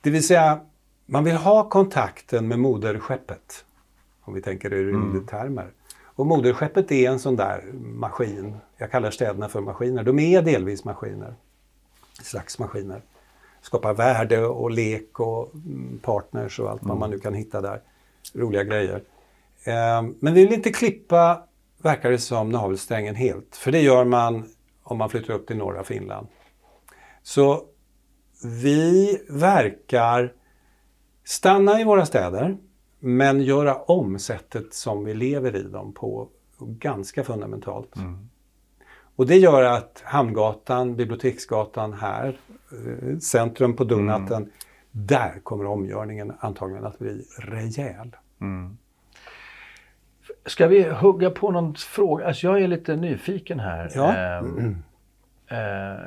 [0.00, 0.60] Det vill säga,
[1.06, 3.64] man vill ha kontakten med moderskeppet.
[4.20, 5.70] Om vi tänker i rymdtermer.
[6.04, 8.56] Och moderskeppet är en sån där maskin.
[8.76, 10.02] Jag kallar städerna för maskiner.
[10.02, 11.34] De är delvis maskiner
[12.22, 13.02] slags maskiner.
[13.60, 17.82] Skapar värde och lek och mm, partners och allt vad man nu kan hitta där.
[18.34, 19.02] Roliga grejer.
[19.64, 21.44] Eh, men vi vill inte klippa,
[21.82, 23.56] verkar det som, navelsträngen helt.
[23.56, 24.48] För det gör man
[24.82, 26.26] om man flyttar upp till norra Finland.
[27.22, 27.64] Så
[28.42, 30.32] vi verkar
[31.24, 32.56] stanna i våra städer
[32.98, 36.28] men göra om sättet som vi lever i dem på
[36.60, 37.96] ganska fundamentalt.
[39.18, 42.38] Och det gör att Hamngatan, Biblioteksgatan här,
[42.72, 44.50] eh, centrum på Donaten,
[44.90, 48.16] där kommer omgörningen antagligen att bli rejäl.
[50.46, 52.26] Ska vi hugga på någon fråga?
[52.26, 53.90] Alltså jag är lite nyfiken här.
[53.94, 54.16] Ja.
[54.16, 54.76] Ehm,
[55.48, 56.04] eh,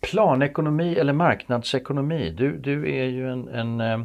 [0.00, 2.30] planekonomi eller marknadsekonomi?
[2.30, 4.04] Du, du är ju en, en, eh,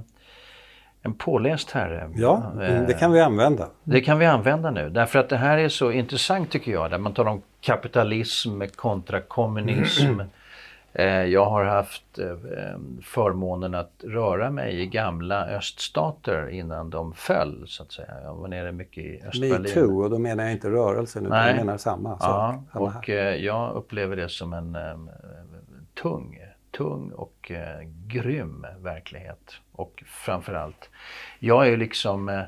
[1.06, 2.10] en påläst herre.
[2.16, 2.52] Ja,
[2.88, 3.68] det kan vi använda.
[3.84, 6.92] Det kan vi använda nu därför att det här är så intressant tycker jag.
[6.92, 10.20] Där man talar om kapitalism kontra kommunism.
[10.98, 12.36] Eh, jag har haft eh,
[13.04, 18.14] förmånen att röra mig i gamla öststater innan de föll så att säga.
[18.24, 19.62] Jag var nere mycket i Östberlin.
[19.62, 22.56] Me too, och då menar jag inte rörelsen utan jag menar samma sak.
[22.74, 24.78] Ja, och eh, jag upplever det som en
[26.02, 26.45] tung,
[26.78, 29.56] tung och eh, grym verklighet.
[29.72, 30.90] Och framförallt,
[31.40, 32.44] jag är liksom eh,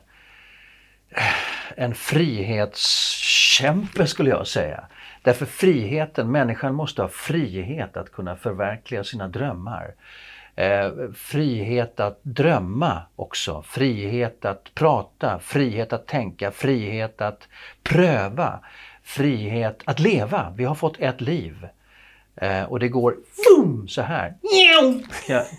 [1.75, 4.87] en frihetskämpe skulle jag säga.
[5.21, 9.95] Därför friheten, människan måste ha frihet att kunna förverkliga sina drömmar.
[10.55, 17.47] Eh, frihet att drömma också, frihet att prata, frihet att tänka, frihet att
[17.83, 18.59] pröva,
[19.03, 20.53] frihet att leva.
[20.55, 21.67] Vi har fått ett liv.
[22.37, 24.33] Eh, och det går boom, så här.
[24.73, 25.03] Can,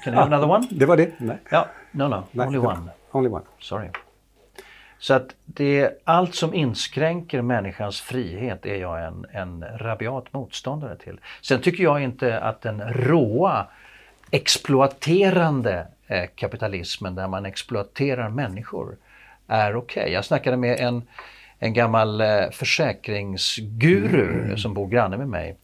[0.05, 0.67] can I have another one?
[0.71, 1.11] Det var det?
[1.19, 1.39] Nej.
[1.51, 2.91] Ja, no, no, Nej, only one.
[3.11, 3.45] Only one.
[3.61, 3.89] Sorry.
[4.99, 11.21] Så att det allt som inskränker människans frihet är jag en, en rabiat motståndare till.
[11.43, 13.67] Sen tycker jag inte att den råa
[14.31, 18.97] exploaterande eh, kapitalismen där man exploaterar människor
[19.49, 20.01] är okej.
[20.01, 20.13] Okay.
[20.13, 21.03] Jag snackade med en,
[21.59, 24.59] en gammal eh, försäkringsguru mm.
[24.59, 25.57] som bor granne med mig.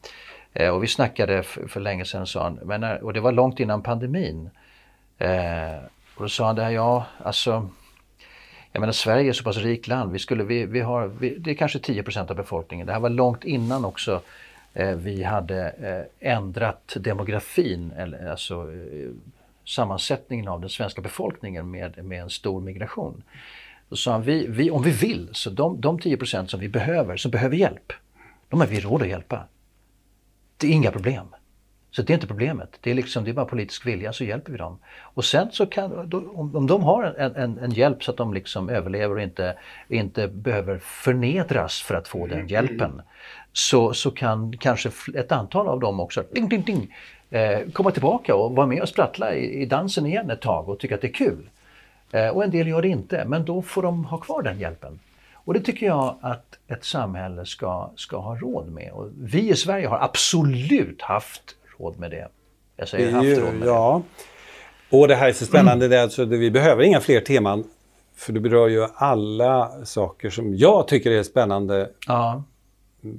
[0.55, 3.33] Eh, och vi snackade för, för länge sedan, sa han, men, eh, och det var
[3.33, 4.51] långt innan pandemin.
[5.19, 5.77] Eh,
[6.15, 7.69] och då sa han det här, ja alltså
[8.73, 11.51] jag menar Sverige är så pass rikt land, vi skulle, vi, vi har, vi, det
[11.51, 12.87] är kanske 10% av befolkningen.
[12.87, 14.21] Det här var långt innan också
[14.73, 19.11] eh, vi hade eh, ändrat demografin, eller, alltså eh,
[19.65, 23.23] sammansättningen av den svenska befolkningen med, med en stor migration.
[23.89, 27.17] Då sa han, vi, vi, om vi vill, så de, de 10% som vi behöver,
[27.17, 27.93] som behöver hjälp,
[28.49, 29.45] de har vi råd att hjälpa.
[30.57, 31.27] Det är inga problem.
[31.91, 32.79] Så det är inte problemet.
[32.81, 34.79] Det är, liksom, det är bara politisk vilja så hjälper vi dem.
[35.01, 38.17] Och sen så kan, då, om, om de har en, en, en, hjälp så att
[38.17, 39.57] de liksom överlever och inte,
[39.89, 43.03] inte behöver förnedras för att få den hjälpen.
[43.53, 46.95] Så, så kan kanske ett antal av dem också ding, ding, ding,
[47.31, 50.79] eh, komma tillbaka och vara med och sprattla i, i, dansen igen ett tag och
[50.79, 51.51] tycka att det är kul.
[52.13, 54.99] Eh, och en del gör det inte, men då får de ha kvar den hjälpen.
[55.45, 58.93] Och det tycker jag att ett samhälle ska, ska ha råd med.
[58.93, 62.29] Och vi i Sverige har absolut haft råd med det.
[62.77, 64.03] Jag säger haft råd med ja.
[64.91, 64.97] det.
[64.97, 65.91] Och det här är så spännande, mm.
[65.91, 67.65] det alltså, vi behöver inga fler teman.
[68.17, 72.43] För det berör ju alla saker som jag tycker är spännande ja.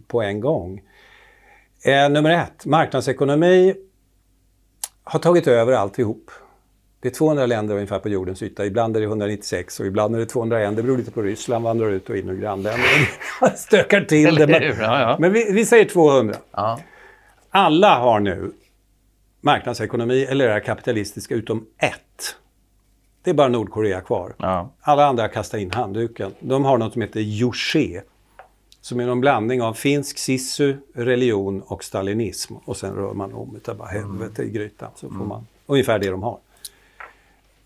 [0.08, 0.82] på en gång.
[1.86, 3.76] Eh, nummer ett, marknadsekonomi
[5.04, 6.32] har tagit över alltihop.
[7.06, 8.66] Det är 200 länder ungefär på jordens yta.
[8.66, 10.76] Ibland är det 196 och ibland är det 201.
[10.76, 12.88] Det beror lite på Ryssland vandrar ut och in och grannländer.
[13.56, 14.48] Stökar till det.
[14.48, 15.18] Men, ja, ja.
[15.20, 16.36] men vi, vi, säger 200.
[16.52, 16.80] Ja.
[17.50, 18.52] Alla har nu
[19.42, 22.36] marknadsekonomi eller är kapitalistiska utom ett.
[23.24, 24.34] Det är bara Nordkorea kvar.
[24.82, 26.32] Alla andra kastar in handduken.
[26.40, 28.02] De har något som heter Juche.
[28.82, 32.56] Som är någon blandning av finsk sisu, religion och stalinism.
[32.66, 34.90] Och sen rör man om utav bara helvete i grytan.
[34.96, 35.28] Så får mm.
[35.28, 36.40] man ungefär det de har.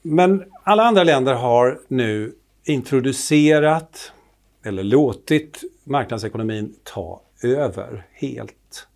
[0.01, 4.11] Men alla andra länder har nu introducerat
[4.63, 8.87] eller låtit marknadsekonomin ta över helt.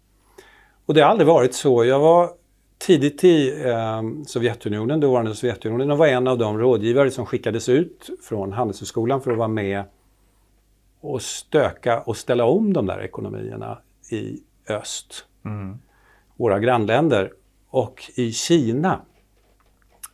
[0.85, 1.85] Och det har aldrig varit så.
[1.85, 2.29] Jag var
[2.77, 8.09] tidigt i eh, Sovjetunionen, dåvarande Sovjetunionen, och var en av de rådgivare som skickades ut
[8.23, 9.83] från Handelshögskolan för att vara med
[11.01, 13.77] och stöka och ställa om de där ekonomierna
[14.11, 14.39] i
[14.69, 15.25] öst.
[15.45, 15.77] Mm.
[16.35, 17.33] Våra grannländer.
[17.69, 19.01] Och i Kina,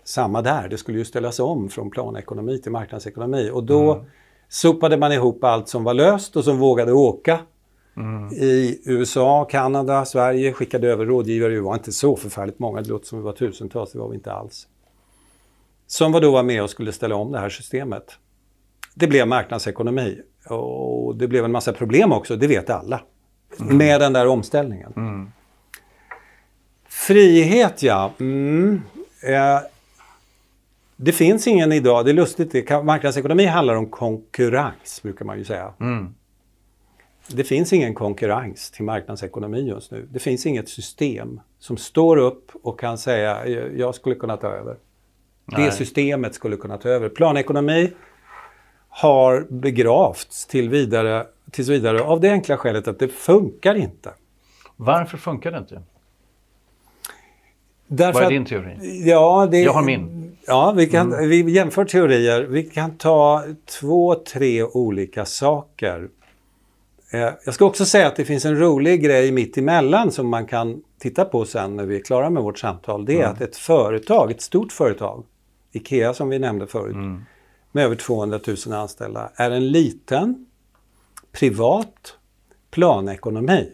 [0.10, 0.68] samma där.
[0.68, 3.50] Det skulle ju ställas om från planekonomi till marknadsekonomi.
[3.54, 4.06] Och då mm.
[4.50, 7.40] sopade man ihop allt som var löst och som vågade åka
[8.00, 8.34] Mm.
[8.34, 11.54] I USA, Kanada, Sverige skickade över rådgivare.
[11.54, 14.16] Det var inte så förfärligt många, det låter som det var tusentals, det var vi
[14.16, 14.68] inte alls.
[15.88, 18.18] Som var då var med och skulle ställa om det här systemet.
[18.96, 23.02] Det blev marknadsekonomi och det blev en massa problem också, det vet alla.
[23.60, 23.78] Mm.
[23.78, 24.94] Med den där omställningen.
[24.96, 25.32] Mm.
[26.90, 28.12] Frihet, ja.
[28.20, 28.82] Mm.
[29.24, 29.60] Eh,
[31.02, 35.74] det finns ingen idag, det är lustigt, marknadsekonomi handlar om konkurrens brukar man ju säga.
[35.80, 36.16] Mm.
[37.28, 40.08] Det finns ingen konkurrens till marknadsekonomi just nu.
[40.12, 44.78] Det finns inget system som står upp och kan säga jag skulle kunna ta över.
[45.46, 45.66] Nej.
[45.66, 47.10] Det systemet skulle kunna ta över.
[47.10, 47.92] Planekonomi
[48.90, 54.14] har begravts till vidare, tills vidare av det enkla skälet att det funkar inte.
[54.76, 55.82] Varför funkar det inte?
[57.88, 59.04] Därför Vad är din teori?
[59.06, 60.19] Ja, det, jag har min.
[60.50, 61.30] Ja, vi, kan, mm.
[61.30, 62.42] vi jämför teorier.
[62.42, 66.10] Vi kan ta två, tre olika saker
[67.12, 70.46] Eh, jag ska också säga att det finns en rolig grej mitt emellan som man
[70.46, 73.06] kan titta på sen när vi är klara med vårt samtal.
[73.06, 73.32] Det är Mm.
[73.32, 75.24] att ett företag, ett stort företag,
[75.72, 77.22] IKEA som vi nämnde förut, Mm.
[77.72, 80.46] med över 200 000 anställda, är en liten,
[81.32, 82.18] privat
[82.72, 83.70] planekonomi.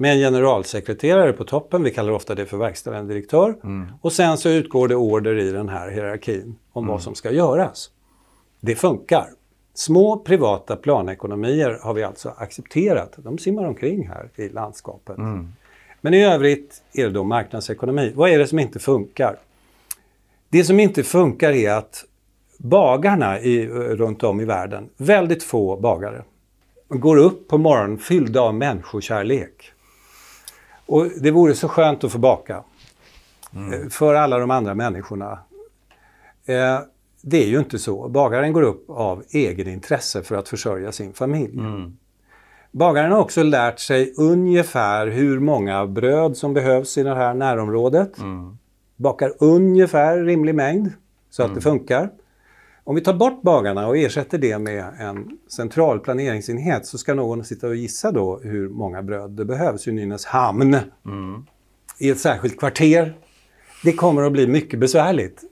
[0.00, 3.54] Med en generalsekreterare på toppen, vi kallar ofta det för verkställande direktör.
[4.00, 7.90] Och sen så utgår det order i den här hierarkin om vad som ska göras.
[8.60, 9.26] Det funkar.
[9.74, 13.14] Små privata planekonomier har vi alltså accepterat.
[13.16, 15.16] De simmar omkring här i landskapet.
[16.00, 18.12] Men i övrigt är det då marknadsekonomi.
[18.14, 19.36] Vad är det som inte funkar?
[20.48, 22.04] Det som inte funkar är att
[22.58, 26.22] bagarna i, runt om i världen, väldigt få bagare,
[26.88, 29.72] går upp på morgonen fyllda av människokärlek.
[30.90, 32.62] Och det vore så skönt att få baka.
[33.54, 35.38] eh, För alla de andra människorna.
[36.46, 36.78] Eh,
[37.22, 38.08] det är ju inte så.
[38.08, 41.58] Bagaren går upp av egen intresse för att försörja sin familj.
[42.72, 48.18] Bagaren har också lärt sig ungefär hur många bröd som behövs i det här närområdet.
[48.96, 50.92] Bakar ungefär rimlig mängd
[51.30, 52.10] så att det funkar.
[52.84, 57.44] Om vi tar bort bagarna och ersätter det med en central planeringsenhet så ska någon
[57.44, 60.76] sitta och gissa då hur många bröd det behövs i Nynäshamn.
[61.98, 63.14] I ett särskilt kvarter.
[63.84, 65.42] Det kommer att bli mycket besvärligt.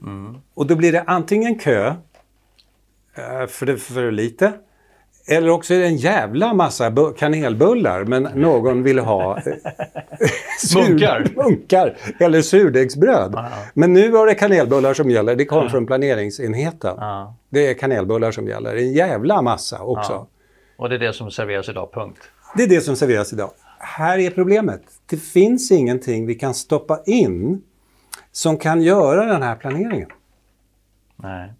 [0.53, 1.87] Och då blir det antingen kö,
[3.15, 4.53] eh, för det är för lite,
[5.29, 9.43] eller också är det en jävla massa bu- kanelbullar men någon vill ha eh,
[10.75, 11.25] Munkar.
[11.35, 13.35] munkar eller surdegsbröd.
[13.73, 15.35] Men nu var det kanelbullar som gäller.
[15.35, 16.95] Det kom från planeringsenheten.
[16.97, 17.35] Ja.
[17.49, 18.75] Det är kanelbullar som gäller.
[18.75, 20.27] En jävla massa också.
[20.77, 22.19] Och det är det som serveras idag, punkt.
[22.57, 23.51] Det är det som serveras idag.
[23.79, 24.81] Här är problemet.
[25.09, 27.61] Det finns ingenting vi kan stoppa in
[28.31, 30.09] som kan göra den här planeringen.
[31.15, 31.53] Nej.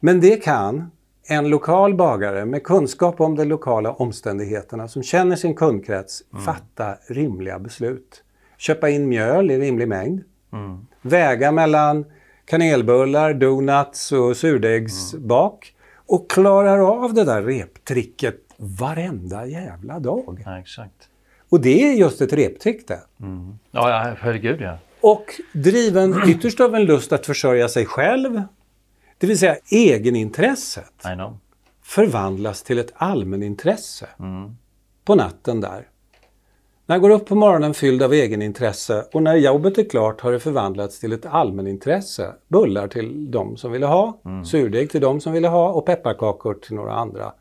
[0.00, 0.90] Men det kan
[1.26, 7.58] en lokal bagare med kunskap om de lokala omständigheterna som känner sin kundkrets fatta rimliga
[7.58, 8.22] beslut.
[8.58, 10.24] Köpa in mjöl i rimlig mängd.
[11.02, 12.04] Väga mellan
[12.44, 15.74] kanelbullar, donuts och surdegsbak.
[16.06, 20.42] Och klarar av det där reptricket varenda jävla dag.
[20.44, 21.08] Ja, exakt.
[21.48, 23.00] Och det är just ett reptrick det.
[23.70, 24.78] Ja, ja, herregud ja.
[25.00, 28.42] Och driven ytterst av en lust att försörja sig själv,
[29.24, 30.92] det vill säga egenintresset,
[31.82, 34.06] förvandlas till ett allmänintresse
[35.04, 35.88] på natten där.
[36.86, 40.32] När jag går upp på morgonen fylld av egenintresse och när jobbet är klart har
[40.32, 42.32] det förvandlats till ett allmänintresse.
[42.48, 46.74] Bullar till de som ville ha, surdeg till de som ville ha och pepparkakor till
[46.74, 47.32] några andra.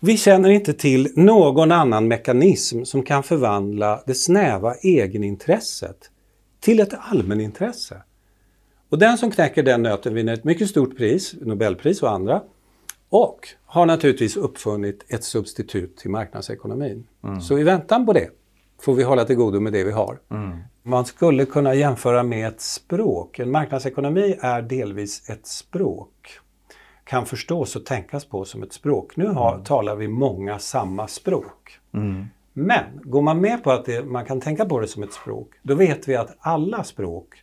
[0.00, 6.10] Vi känner inte till någon annan mekanism som kan förvandla det snäva egenintresset
[6.60, 8.02] till ett allmänintresse.
[8.90, 12.42] Och den som knäcker den nöten vinner ett mycket stort pris, Nobelpris och andra,
[13.08, 17.06] och har naturligtvis uppfunnit ett substitut till marknadsekonomin.
[17.40, 18.28] Så i väntan på det
[18.82, 20.18] får vi hålla till godo med det vi har.
[20.82, 23.38] Man skulle kunna jämföra med ett språk.
[23.38, 26.38] En marknadsekonomi är delvis ett språk.
[27.04, 29.16] Kan förstås och tänkas på som ett språk.
[29.16, 31.78] Nu har, talar vi många samma språk.
[32.52, 35.48] Men går man med på att det, man kan tänka på det som ett språk,
[35.62, 37.42] då vet vi att alla språk,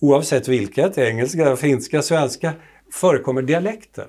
[0.00, 2.52] oavsett vilket, engelska, finska, svenska,
[2.92, 4.06] förekommer dialekter.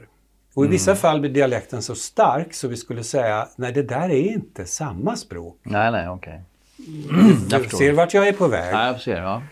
[0.54, 4.10] Och i vissa fall blir dialekten så stark så vi skulle säga, nej det där
[4.10, 5.60] är inte samma språk.
[5.64, 6.42] Nej, nej, okej.
[7.50, 7.78] Du förstår.
[7.78, 8.74] ser vart jag är på väg.
[8.74, 9.22] Nej, jag ser.
[9.22, 9.44] Ja.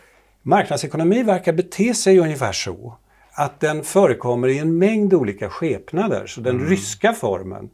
[0.41, 2.97] Marknadsekonomi verkar bete sig ungefär så
[3.33, 6.27] att den förekommer i en mängd olika skepnader.
[6.27, 7.69] Så den ryska formen,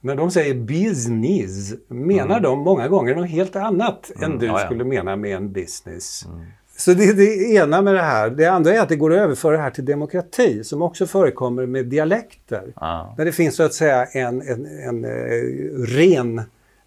[0.00, 4.66] när de säger business, menar de många gånger något helt annat än du ja, ja.
[4.66, 6.26] skulle mena med en business.
[6.78, 8.30] Så det är det ena med det här.
[8.30, 11.66] Det andra är att det går att överföra det här till demokrati som också förekommer
[11.66, 12.72] med dialekter.
[12.76, 13.14] Ja.
[13.16, 15.10] Där det finns så att säga en, en, en eh,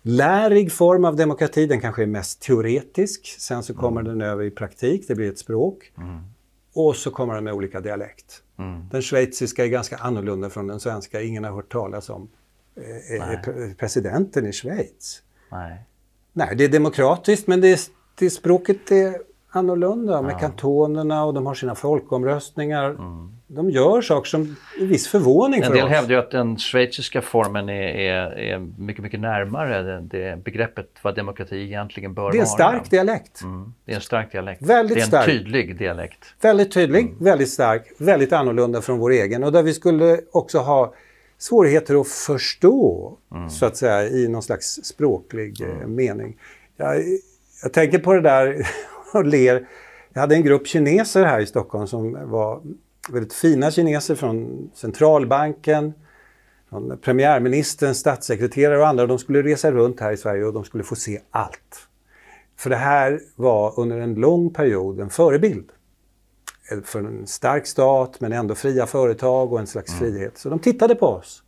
[0.04, 1.65] renlärig form av demokrati.
[1.65, 3.36] Den kanske är mest teoretisk.
[3.39, 5.08] Sen så kommer den över i praktik.
[5.08, 5.91] Det blir ett språk.
[6.73, 8.43] Och så kommer den med olika dialekt.
[8.91, 11.21] Den schweiziska är ganska annorlunda från den svenska.
[11.21, 12.30] Ingen har hört talas om
[12.75, 15.21] eh, eh, pre- presidenten i Schweiz.
[15.51, 15.86] Nej.
[16.34, 21.54] Nej, det är demokratiskt men det, det språket är annorlunda med kantonerna och de har
[21.54, 22.95] sina folkomröstningar.
[23.47, 25.91] De gör saker som är viss förvåning En för del oss.
[25.91, 30.87] hävdar ju att den schweiziska formen är, är, är mycket, mycket närmare det, det begreppet
[31.02, 32.31] vad demokrati egentligen bör vara.
[32.31, 33.41] Det är en stark dialekt.
[33.41, 33.73] Mm.
[33.85, 34.62] Det är en stark dialekt.
[34.62, 35.25] Väldigt det är en stark.
[35.25, 36.35] tydlig dialekt.
[36.41, 40.93] Väldigt tydlig, väldigt stark, väldigt annorlunda från vår egen och där vi skulle också ha
[41.37, 43.17] svårigheter att förstå,
[43.49, 46.37] så att säga, i någon slags språklig eh, mening.
[46.77, 47.04] Jag,
[47.63, 48.67] jag tänker på det där
[49.15, 49.67] och ler.
[50.13, 52.62] Jag hade en grupp kineser här i Stockholm som var
[53.09, 55.93] väldigt fina kineser från centralbanken.
[57.01, 60.95] Premiärministern, statssekreterare och andra de skulle resa runt här i Sverige och de skulle få
[60.95, 61.87] se allt.
[62.57, 65.71] För det här var under en lång period en förebild
[66.83, 69.99] för en stark stat men ändå fria företag och en slags mm.
[69.99, 70.37] frihet.
[70.37, 71.43] Så de tittade på oss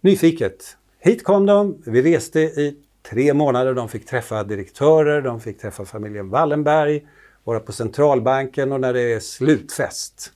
[0.00, 0.76] nyfiket.
[0.98, 5.84] Hit kom de, vi reste i tre månader, de fick träffa direktörer, de fick träffa
[5.84, 7.06] familjen Wallenberg,
[7.44, 10.32] vara på centralbanken och när det är slutfest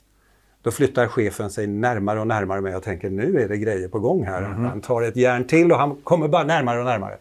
[0.63, 3.99] då flyttar chefen sig närmare och närmare mig och tänker nu är det grejer på
[3.99, 4.43] gång här.
[4.43, 4.65] Mm.
[4.65, 7.19] Han tar ett järn till och han kommer bara närmare och närmare.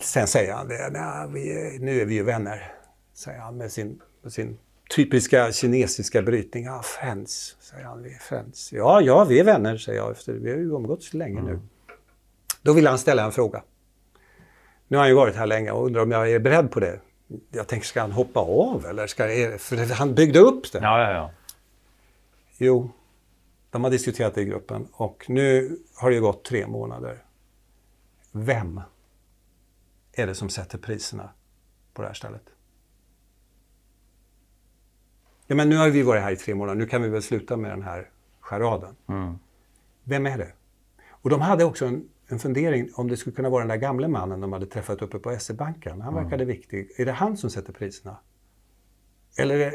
[0.00, 0.90] Sen säger han det,
[1.32, 2.72] vi, nu är vi ju vänner,
[3.14, 4.58] säger han med sin, med sin
[4.96, 6.64] typiska kinesiska brytning.
[6.64, 8.02] Ja, friends, säger han.
[8.02, 8.72] Vi är friends.
[8.72, 10.10] Ja, ja, vi är vänner, säger jag.
[10.10, 11.52] Efter, vi har ju umgåtts länge mm.
[11.52, 11.60] nu.
[12.64, 13.62] Då vill han ställa en fråga.
[14.88, 17.00] Nu har han ju varit här länge och undrar om jag är beredd på det.
[17.50, 19.06] Jag tänker, ska han hoppa av eller?
[19.06, 19.24] Ska,
[19.58, 20.78] för han byggde upp det.
[20.78, 21.30] Ja, ja, ja.
[22.58, 22.90] Jo,
[23.70, 27.22] de har diskuterat det i gruppen och nu har det gått tre månader.
[28.32, 28.80] Vem
[30.12, 31.30] är det som sätter priserna
[31.94, 32.44] på det här stället?
[35.46, 37.56] Ja, men nu har vi varit här i tre månader, nu kan vi väl sluta
[37.56, 38.10] med den här
[38.40, 38.96] charaden.
[39.08, 39.38] Mm.
[40.04, 40.52] Vem är det?
[41.08, 44.08] Och de hade också en en fundering om det skulle kunna vara den där gamle
[44.08, 46.00] mannen de hade träffat uppe på SE-banken.
[46.00, 46.46] Han verkade mm.
[46.46, 46.90] viktig.
[46.96, 48.16] Är det han som sätter priserna?
[49.38, 49.72] Eller är,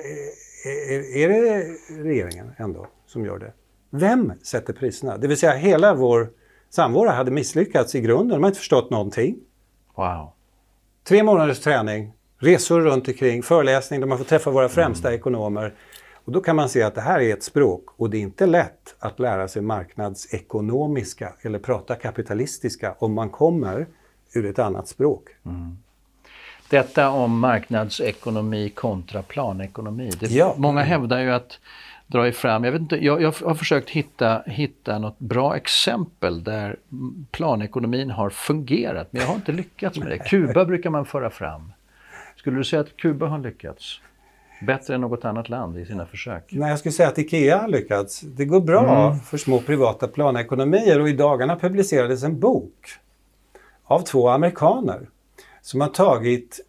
[0.65, 1.65] är, är, det
[2.03, 3.53] regeringen ändå som gör det?
[3.89, 5.17] Vem sätter priserna?
[5.17, 6.29] Det vill säga hela vår
[6.69, 8.29] samvaro hade misslyckats i grunden.
[8.29, 9.39] De har inte förstått någonting.
[9.95, 10.31] Wow.
[11.03, 15.19] Tre månaders träning, resor runt omkring, föreläsning, de har fått träffa våra främsta mm.
[15.19, 15.75] ekonomer.
[16.29, 18.45] Och då kan man se att det här är ett språk och det är inte
[18.45, 23.87] lätt att lära sig marknadsekonomiska eller prata kapitalistiska om man kommer
[24.33, 25.29] ur ett annat språk.
[25.45, 25.77] Mm.
[26.69, 30.11] Detta om marknadsekonomi kontra planekonomi.
[30.19, 30.55] Det, ja.
[30.57, 31.59] Många hävdar ju att
[32.07, 36.75] dra fram, jag, vet inte, jag, jag, har försökt hitta, hitta något bra exempel där
[37.31, 40.17] planekonomin har fungerat men jag har inte lyckats med det.
[40.17, 41.71] Kuba brukar man föra fram.
[42.35, 44.01] Skulle du säga att Kuba har lyckats?
[44.61, 46.43] Bättre än något annat land i sina försök?
[46.49, 48.21] Nej, jag skulle säga att IKEA har lyckats.
[48.21, 49.19] Det går bra mm.
[49.19, 52.89] för små privata planekonomier och i dagarna publicerades en bok
[53.83, 55.09] av två amerikaner
[55.61, 56.59] som har tagit,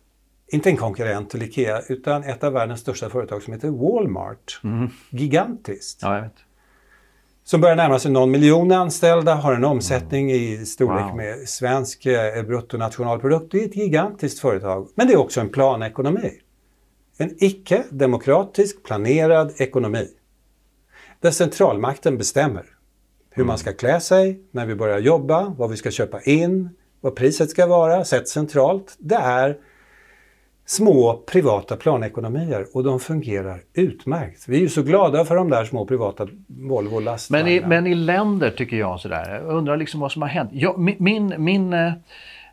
[0.49, 4.61] inte en konkurrent till IKEA, utan ett av världens största företag som heter Walmart.
[4.65, 4.89] Mm.
[5.11, 5.99] Gigantiskt.
[6.03, 6.35] Ja, jag vet.
[7.45, 10.43] Som börjar närma sig någon miljon anställda, har en omsättning mm.
[10.43, 11.17] i storlek wow.
[11.17, 13.53] med svensk eh, bruttonationalprodukt.
[13.53, 16.41] Det är ett gigantiskt företag, men det är också en planekonomi.
[17.23, 20.09] En icke-demokratisk planerad ekonomi.
[21.21, 22.65] Där centralmakten bestämmer
[23.31, 27.17] hur man ska klä sig, när vi börjar jobba, vad vi ska köpa in, vad
[27.17, 28.97] priset ska vara, sett centralt.
[28.99, 29.57] Det är
[30.67, 34.49] små privata planekonomier och de fungerar utmärkt.
[34.49, 37.51] Vi är ju så glada för de där små privata Volvo lastvagnarna.
[37.51, 40.51] Men i, men i länder tycker jag sådär, jag undrar liksom vad som har hänt.
[40.53, 41.93] Jag, min, min, min eh,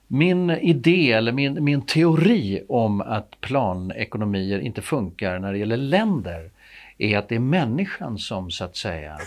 [0.07, 6.49] min idé eller min, min teori om att planekonomier inte funkar när det gäller länder
[6.97, 9.17] är att det är människan som så att säga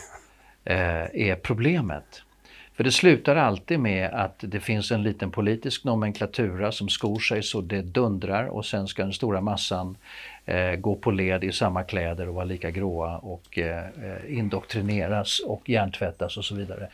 [0.64, 2.22] eh, är problemet.
[2.81, 7.43] För det slutar alltid med att det finns en liten politisk nomenklatura som skor sig
[7.43, 9.97] så det dundrar och sen ska den stora massan
[10.45, 15.41] eh, gå på led i samma kläder och vara lika gråa och eh, eh indoktrineras
[15.47, 16.89] och hjärntvättas och så vidare.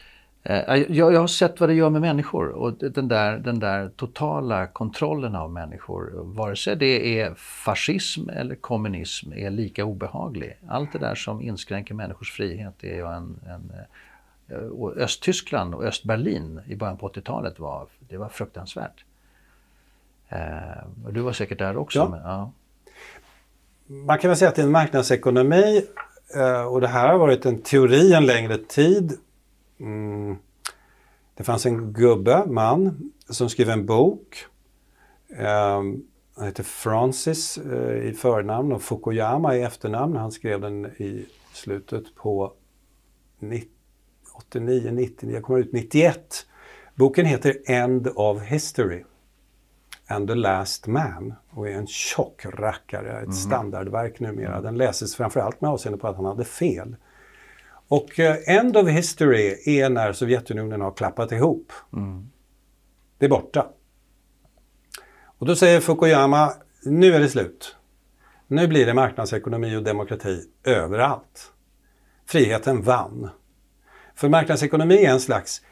[0.49, 3.88] Eh, jag, jag, har sett vad det gör med människor och den där, den där
[3.88, 10.59] totala kontrollen av människor, vare sig det är fascism eller kommunism, är lika obehaglig.
[10.68, 13.72] Allt det där som inskränker människors frihet är ju en, en
[14.49, 19.05] eh, och Östtyskland och Östberlin i början på 80-talet var, det var fruktansvärt.
[20.28, 20.38] Eh,
[21.11, 21.99] du var säkert där också.
[21.99, 22.09] Ja.
[22.09, 22.53] Men, ja.
[23.86, 25.84] Man kan väl säga att det är en marknadsekonomi
[26.70, 29.18] och det här har varit en teori en längre tid
[29.81, 30.37] Mm.
[31.35, 34.47] Det fanns en gubbe, man, som skrev en bok.
[35.29, 36.05] Um,
[36.37, 40.16] han heter Francis uh, i förnamn och Fukuyama i efternamn.
[40.16, 42.53] Han skrev den i slutet på
[44.37, 46.47] 89, 90, jag kommer ut 91.
[46.95, 49.05] Boken heter End of History
[50.07, 53.33] and the Last Man och är en tjock rackare, ett mm.
[53.33, 54.61] standardverk numera.
[54.61, 56.97] Den läses framförallt med avseende på att han hade fel.
[57.89, 61.72] Och uh, End of History är när Sovjetunionen har klappat ihop.
[61.93, 62.30] Mm.
[63.18, 63.66] Det är borta.
[65.39, 66.53] Och då säger Fukuyama,
[66.84, 67.76] nu är det slut.
[68.47, 71.53] Nu blir det marknadsekonomi och demokrati överallt.
[72.26, 73.28] Friheten vann.
[74.14, 75.62] För marknadsekonomi är en slags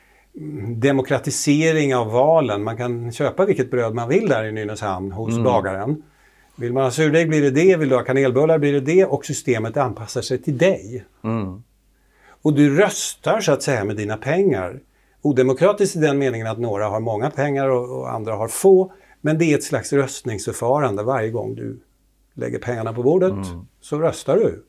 [0.76, 2.64] demokratisering av valen.
[2.64, 5.44] Man kan köpa vilket bröd man vill där i Nynäshamn hos mm.
[5.44, 6.02] bagaren.
[6.56, 9.24] Vill man ha surdeg blir det det, vill du ha kanelbullar blir det det och
[9.24, 11.04] systemet anpassar sig till dig.
[11.24, 11.62] Mm.
[12.44, 14.80] Och du röstar så att säga med dina pengar.
[15.22, 18.92] Odemokratiskt i den meningen att några har många pengar och, och andra har få.
[19.20, 21.80] Men det är ett slags röstningsförfarande varje gång du
[22.34, 23.66] lägger pengarna på bordet mm.
[23.80, 24.64] så röstar du.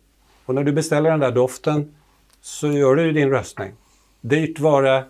[0.46, 1.96] Och när du beställer den där doften
[2.42, 3.72] så gör du din röstning.
[4.22, 5.06] Dyrt var det,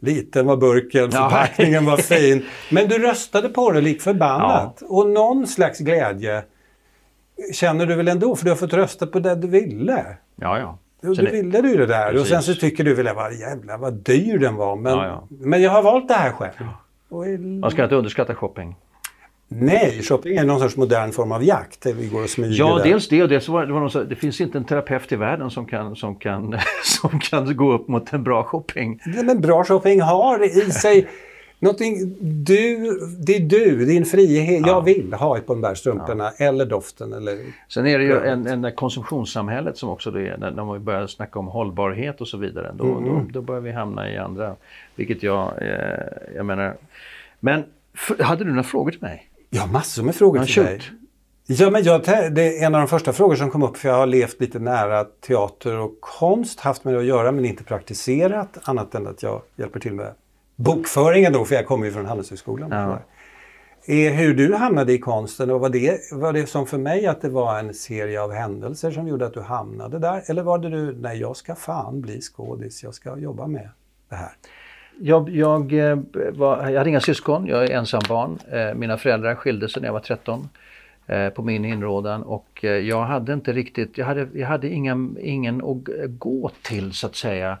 [0.00, 2.44] liten var burken, förpackningen var fin.
[2.70, 4.78] Men du röstade på det lik förbannat.
[4.80, 4.86] Ja.
[4.86, 6.44] Och någon slags glädje
[7.52, 10.16] känner du väl ändå, för du har fått rösta på det du ville.
[10.36, 10.78] Ja, ja.
[11.00, 12.20] Du, du ville du det där Precis.
[12.20, 14.76] och sen så tycker du väl vad jävlar vad dyr den var.
[14.76, 15.26] Men, ja, ja.
[15.30, 16.68] men jag har valt det här själv.
[17.08, 18.76] Och, Man ska inte underskatta shopping.
[19.50, 21.82] Nej, shopping är någon sorts modern form av jakt.
[21.82, 22.84] Där vi går och smyger ja, där.
[22.84, 25.50] dels det och dels var det, var någon, det finns inte en terapeut i världen
[25.50, 29.00] som kan, som, kan, som kan gå upp mot en bra shopping.
[29.24, 31.08] Men bra shopping har i sig
[31.60, 32.76] någonting, du,
[33.18, 34.60] det är du, din frihet.
[34.60, 34.68] Ja.
[34.68, 36.44] Jag vill ha ett på de där strumporna ja.
[36.46, 37.12] eller doften.
[37.12, 37.38] Eller
[37.68, 41.06] Sen är det ju en, en konsumtionssamhället som också det är, när, när man börjar
[41.06, 42.74] snacka om hållbarhet och så vidare.
[42.74, 43.04] Då, mm.
[43.04, 44.56] då, då börjar vi hamna i andra,
[44.96, 46.76] vilket jag, eh, jag menar.
[47.40, 47.64] Men
[48.20, 49.28] hade du några frågor till mig?
[49.50, 50.80] Jag har massor med frågor till dig.
[51.50, 53.96] Ja, men jag, det är en av de första frågor som kom upp för jag
[53.96, 58.58] har levt lite nära teater och konst, haft med det att göra men inte praktiserat
[58.62, 60.14] annat än att jag hjälper till med
[60.58, 62.70] bokföringen då, för jag kommer ju från Handelshögskolan.
[62.70, 62.98] Ja.
[63.86, 67.20] Är hur du hamnade i konsten och var det, var det som för mig att
[67.20, 70.22] det var en serie av händelser som gjorde att du hamnade där?
[70.26, 73.68] Eller var det du, nej jag ska fan bli skådis, jag ska jobba med
[74.08, 74.30] det här?
[75.00, 75.98] Jag, jag, eh,
[76.32, 78.38] var, jag hade inga syskon, jag är ensam barn.
[78.52, 80.48] Eh, mina föräldrar skilde sig när jag var 13
[81.06, 85.64] eh, på min inrådan och jag hade inte riktigt, jag hade, jag hade ingen, ingen
[85.64, 87.58] att gå till så att säga.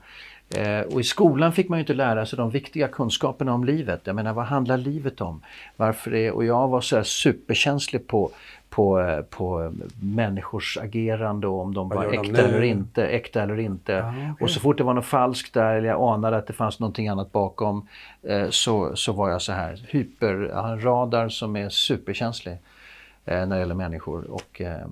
[0.92, 4.00] Och i skolan fick man ju inte lära sig de viktiga kunskaperna om livet.
[4.04, 5.42] Jag menar vad handlar livet om?
[5.76, 8.30] Varför det, och jag var så här superkänslig på
[8.70, 9.72] på, på
[10.02, 13.06] människors agerande och om de Vad var äkta eller inte.
[13.06, 14.04] Äkta eller inte.
[14.04, 14.32] Ah, okay.
[14.40, 17.08] Och så fort det var något falskt där eller jag anade att det fanns någonting
[17.08, 17.88] annat bakom
[18.22, 22.58] eh, så, så var jag så här hyper, jag har en radar som är superkänslig
[23.24, 24.30] eh, när det gäller människor.
[24.30, 24.86] Och, eh,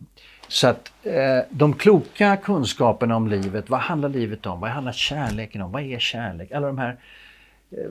[0.49, 4.61] så att eh, de kloka kunskaperna om livet, vad handlar livet om?
[4.61, 5.73] Vad handlar kärleken om?
[5.73, 6.53] Vad är kärlek?
[6.53, 6.97] Alla de här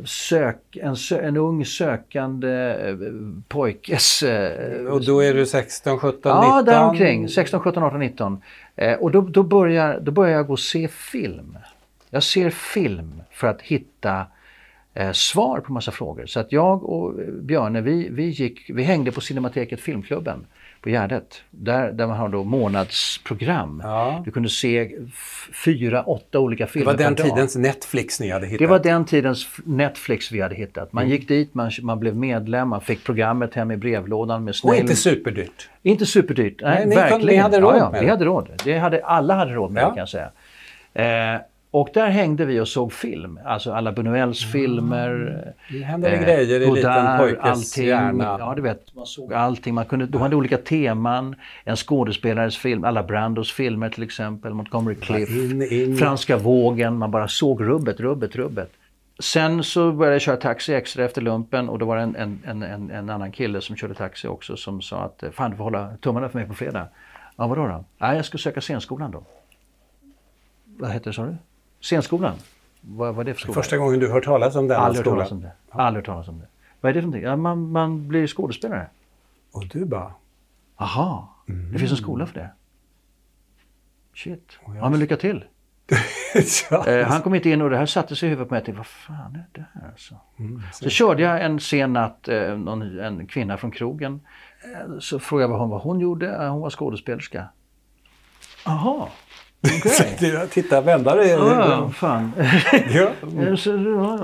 [0.06, 2.96] sök, en, en ung sökande eh,
[3.48, 4.24] pojkes...
[4.24, 6.32] Eh, och då är du 16, 17, 19?
[6.32, 7.30] Ja, däromkring.
[7.30, 8.42] 16, 17, 18, 19.
[9.00, 11.58] och då, då, börjar, då börjar jag gå och se film.
[12.10, 14.26] Jag ser film för att hitta
[14.94, 16.26] eh, svar på massa frågor.
[16.26, 20.46] Så att jag och Björne, vi, vi, gick, vi hängde på Cinemateket Filmklubben
[20.86, 21.42] på Gärdet.
[21.52, 23.82] Där, där man har då månadsprogram.
[23.84, 24.22] Ja.
[24.26, 24.92] Du kunde se
[25.66, 28.60] fyra, åtta olika filmer Det var den tidens Netflix ni hade hittat?
[28.60, 30.94] Det var den tidens Netflix vi hade hittat.
[30.94, 31.12] Man mm.
[31.12, 34.74] gick dit, man, man blev medlem, man fick programmet hem i brevlådan med snäll...
[34.74, 35.70] Och inte superdyrt?
[35.82, 37.26] Inte superdyrt, nej, nej verkligen.
[37.26, 38.06] Ni hade råd ja, ja, med det?
[38.06, 38.50] Vi hade råd.
[38.64, 39.88] Det hade, alla hade råd med ja.
[39.88, 40.32] det kan jag säga.
[41.34, 41.42] Eh,
[41.76, 43.40] och där hängde vi och såg film.
[43.46, 44.52] Alltså alla Buñuels mm.
[44.52, 45.44] filmer.
[45.70, 48.36] Det hände eh, grejer i Godard, liten pojkes allting, hjärna.
[48.40, 48.96] Ja, du vet.
[48.96, 49.74] Man såg allting.
[49.74, 51.36] Man kunde, de hade olika teman.
[51.64, 54.54] En skådespelares film, alla Brandos filmer till exempel.
[54.54, 55.98] Montgomery Cliff, in, in.
[55.98, 56.98] Franska vågen.
[56.98, 58.72] Man bara såg rubbet, rubbet, rubbet.
[59.20, 62.16] Sen så började jag köra taxi extra efter lumpen och då var det en,
[62.46, 65.64] en, en, en annan kille som körde taxi också som sa att fan du får
[65.64, 66.88] hålla tummarna för mig på fredag.
[67.36, 67.84] Ja vadå då?
[67.98, 69.24] Ja, jag ska söka scenskolan då.
[70.66, 71.36] Vad heter det sa du?
[71.86, 72.36] Scenskolan?
[72.82, 73.54] Vad var det för skola?
[73.54, 75.18] Första gången du hört talas om den Aldrig skolan?
[75.18, 75.52] Talas om det.
[75.70, 76.48] Aldrig hört talas om det.
[76.82, 77.24] Vad är det för någonting?
[77.24, 78.88] Ja, man, man blir skådespelare.
[79.52, 80.14] Och du bara?
[80.76, 81.72] Aha, mm.
[81.72, 82.50] det finns en skola för det?
[84.14, 84.60] Shit.
[84.66, 85.46] Ja, men lycka till.
[86.88, 88.60] eh, han kom inte in och det här satte sig i huvudet på mig.
[88.60, 89.94] Jag tänkte, vad fan är det här?
[89.98, 94.22] Så, mm, så körde jag en sen natt, eh, någon, en kvinna från krogen.
[94.64, 96.48] Eh, så frågade jag vad hon, vad hon gjorde.
[96.48, 97.48] Hon var skådespelerska.
[98.66, 99.10] Aha,
[99.66, 100.48] Okay.
[100.48, 101.30] Titta, vända dig.
[101.30, 102.32] Ja, fan.
[102.94, 103.10] ja.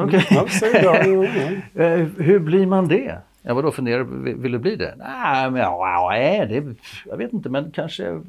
[0.04, 1.62] okay.
[1.76, 3.18] Eh, hur blir man det?
[3.42, 4.96] Jag var då funderade, vill du bli det?
[4.98, 6.76] Nej, men ja, det,
[7.06, 8.22] jag vet inte, men kanske...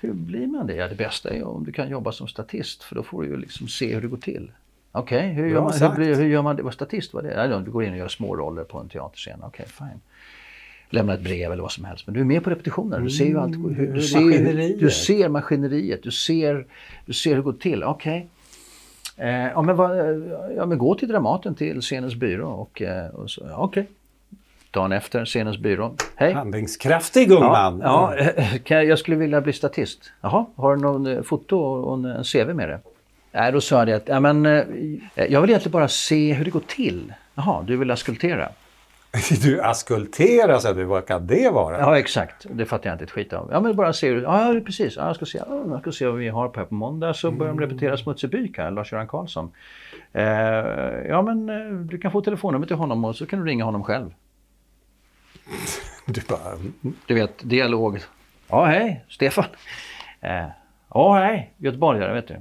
[0.00, 0.74] Hur blir man det?
[0.74, 3.36] Ja, det bästa är om du kan jobba som statist, för då får du ju
[3.36, 4.50] liksom se hur det går till.
[4.92, 6.62] Okej, okay, hur, hur, hur, gör man det?
[6.62, 7.62] Vad statist var det?
[7.64, 9.38] du går in och gör små roller på en teaterscen.
[9.42, 10.00] Okej, okay, fine
[10.92, 12.06] lämna ett brev eller vad som helst.
[12.06, 13.04] Men du är med på repetitionerna.
[13.04, 13.54] Du ser ju allt.
[13.54, 16.02] Mm, hur, du, ser, du ser maskineriet.
[16.02, 16.66] Du ser,
[17.06, 17.84] du ser hur det går till.
[17.84, 18.28] Okej.
[19.16, 19.28] Okay.
[19.28, 19.76] Eh, ja, men
[20.56, 22.48] ja, men gå till Dramaten, till scenens byrå.
[22.48, 23.82] Och, eh, och så, okej.
[23.82, 23.84] Okay.
[24.70, 25.94] Dagen efter, scenens byrå.
[26.16, 26.32] Hej!
[26.32, 27.80] Handlingskraftig ung man!
[27.84, 28.14] Ja,
[28.64, 30.12] ja, jag skulle vilja bli statist.
[30.20, 32.80] Jaha, har du någon eh, foto och en CV med det?
[33.32, 34.64] Nej, då sa jag att ja, men, eh,
[35.14, 37.12] jag vill egentligen bara se hur det går till.
[37.34, 38.48] Jaha, du vill askultera?
[39.42, 41.78] Du askulteras, du, vad kan det vara?
[41.78, 42.46] Ja, exakt.
[42.50, 43.48] Det fattar jag inte ett skit av.
[43.52, 44.22] Ja, men bara se hur...
[44.22, 44.96] Ja, precis.
[44.96, 47.14] Ja, jag, ska se, ja, jag ska se vad vi har på här på måndag.
[47.14, 49.52] Så börjar de repetera Smutsig byk här, Lars-Göran Karlsson.
[50.12, 50.24] Eh,
[51.08, 53.84] ja, men eh, du kan få telefonnumret till honom och så kan du ringa honom
[53.84, 54.10] själv.
[56.06, 56.52] Du bara...
[56.52, 56.72] mm.
[57.06, 58.00] Du vet, dialog.
[58.48, 59.44] Ja, hej, Stefan.
[60.20, 60.46] Eh,
[60.94, 62.36] Ja, hej, göteborgare vet du.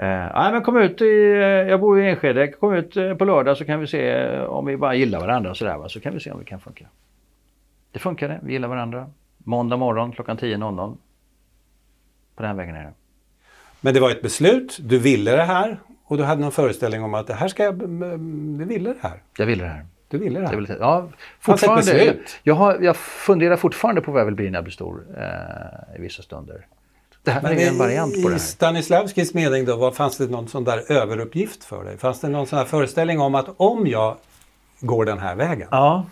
[0.00, 3.56] Eh, men kom ut i, eh, jag bor i Enskede, kom ut eh, på lördag
[3.56, 5.88] så kan vi se eh, om vi bara gillar varandra och sådär va?
[5.88, 6.86] så kan vi se om vi kan funka.
[7.92, 9.10] Det funkade, vi gillar varandra.
[9.38, 10.96] Måndag morgon klockan 10.00.
[12.36, 12.92] På den vägen är det.
[13.80, 17.14] Men det var ett beslut, du ville det här och du hade någon föreställning om
[17.14, 17.82] att det här ska jag...
[17.82, 19.22] mm, Du ville det här.
[19.38, 19.86] Jag ville det här.
[20.08, 20.52] Du ville det här.
[20.52, 21.08] Jag, ville, ja,
[21.40, 22.40] fortfarande, beslut?
[22.42, 25.96] jag, har, jag funderar fortfarande på vad jag vill bli när jag blir stor eh,
[25.98, 26.66] i vissa stunder.
[27.22, 28.38] Det här Men är en variant på det I här.
[28.38, 31.98] Stanislavskis mening då, vad, fanns det någon sån där överuppgift för dig?
[31.98, 34.16] Fanns det någon sån här föreställning om att om jag
[34.80, 36.06] går den här vägen, Ja,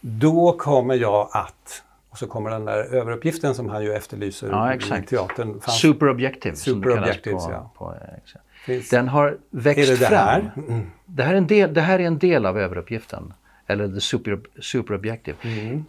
[0.00, 1.82] då kommer jag att...
[2.10, 5.08] Och så kommer den där överuppgiften som han ju efterlyser Ja, i exakt.
[5.08, 5.60] teatern.
[5.60, 7.70] Fanns, super objective som Super det kallas objectives, på, ja.
[7.78, 10.10] på, eh, finns, Den har växt det det fram.
[10.18, 10.50] här?
[10.68, 10.90] Mm.
[11.06, 13.32] Det här, är en del, det här är en del av överuppgiften.
[13.66, 15.36] Eller the super, super objective.
[15.42, 15.84] Mm.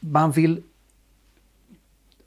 [0.00, 0.62] Man vill...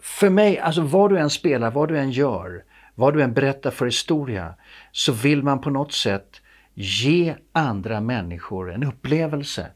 [0.07, 2.63] För mig, alltså vad du än spelar, vad du än gör,
[2.95, 4.53] vad du än berättar för historia,
[4.91, 6.41] så vill man på något sätt
[6.73, 9.67] ge andra människor en upplevelse.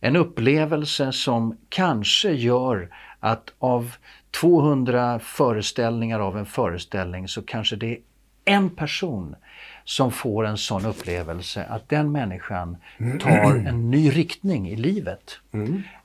[0.00, 3.92] En upplevelse som kanske gör att av
[4.40, 7.98] 200 föreställningar av en föreställning så kanske det är
[8.44, 9.36] en person
[9.84, 12.76] som får en sån upplevelse att den människan
[13.20, 15.38] tar en ny riktning i livet.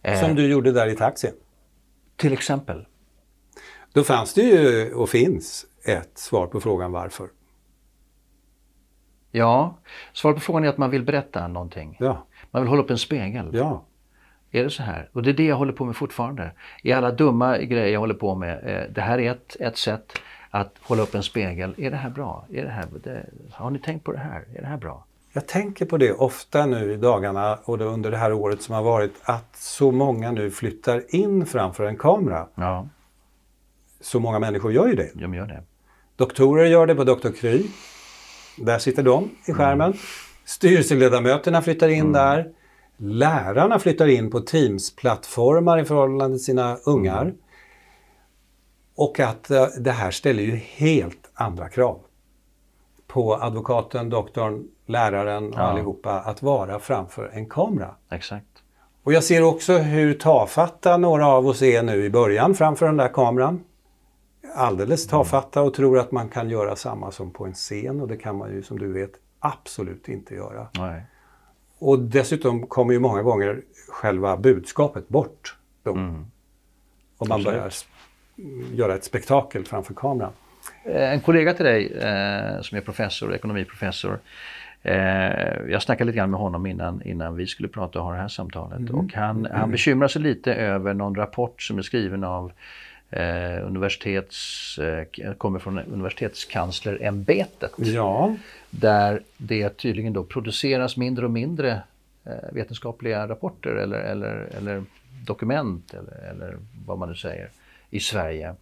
[0.01, 1.33] Eh, Som du gjorde där i taxin.
[2.15, 2.85] Till exempel.
[3.93, 7.27] Då fanns det ju, och finns, ett svar på frågan varför.
[9.31, 9.77] Ja,
[10.13, 11.97] svaret på frågan är att man vill berätta någonting.
[11.99, 13.49] Ja, Man vill hålla upp en spegel.
[13.53, 13.83] ja.
[14.51, 15.09] Är det så här?
[15.13, 16.51] Och det är det jag håller på med fortfarande.
[16.83, 18.59] I alla dumma grejer jag håller på med.
[18.63, 20.13] Eh, det här är ett, ett sätt
[20.49, 21.75] att hålla upp en spegel.
[21.77, 22.45] Är det här bra?
[22.51, 24.45] Är det här, det, har ni tänkt på det här?
[24.55, 25.05] Är det här bra?
[25.33, 28.83] Jag tänker på det ofta nu i dagarna och under det här året som har
[28.83, 32.47] varit att så många nu flyttar in framför en kamera.
[32.55, 32.87] Ja,
[34.03, 35.09] Så många människor gör ju det.
[35.13, 35.63] de gör det.
[36.15, 37.29] Doktorer gör det på Dr.
[37.31, 37.63] Kry.
[38.57, 39.93] Där sitter de i skärmen.
[40.45, 42.49] Styrelseledamöterna flyttar in där.
[42.97, 47.33] Lärarna flyttar in på Teams-plattformar i förhållande till sina ungar.
[48.95, 51.99] Och att eh, det här ställer ju helt andra krav
[53.07, 55.61] på advokaten, doktorn, läraren och Ja.
[55.63, 57.95] allihopa att vara framför en kamera.
[58.11, 58.45] Exakt.
[59.03, 62.97] Och jag ser också hur tafatta några av oss är nu i början framför den
[62.97, 63.63] där kameran.
[64.55, 68.17] Alldeles tafatta och tror att man kan göra samma som på en scen och det
[68.17, 70.67] kan man ju som du vet absolut inte göra.
[70.77, 71.01] Nej.
[71.79, 75.91] Och dessutom kommer ju många gånger själva budskapet bort då.
[75.91, 77.71] Om man börjar
[78.73, 80.31] göra ett spektakel framför kameran.
[80.83, 84.19] Eh, En kollega till dig eh, som är professor, ekonomiprofessor.
[84.81, 84.95] Eh,
[85.69, 88.27] jag snackade lite grann med honom innan, innan vi skulle prata och ha det här
[88.27, 88.89] samtalet.
[88.89, 92.51] Och han, han bekymrar sig lite över någon rapport som är skriven av
[93.13, 97.71] eh, universitets, eh, kommer från universitetskanslerämbetet.
[97.75, 98.35] Ja,
[98.69, 101.81] Där det tydligen då produceras mindre och mindre
[102.25, 104.83] eh, vetenskapliga rapporter eller, eller, eller
[105.25, 107.49] dokument eller, eller vad man nu säger
[107.89, 108.55] i Sverige.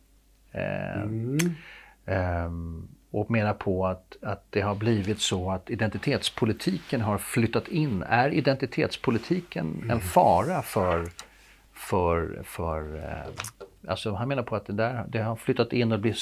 [0.51, 1.01] Eh,
[2.05, 8.03] ehm, och menar på att, att det har blivit så att identitetspolitiken har flyttat in.
[8.03, 11.07] Är identitetspolitiken en fara för,
[11.73, 15.99] för, för eh, alltså han menar på att det, där, det har flyttat in och
[15.99, 16.15] blir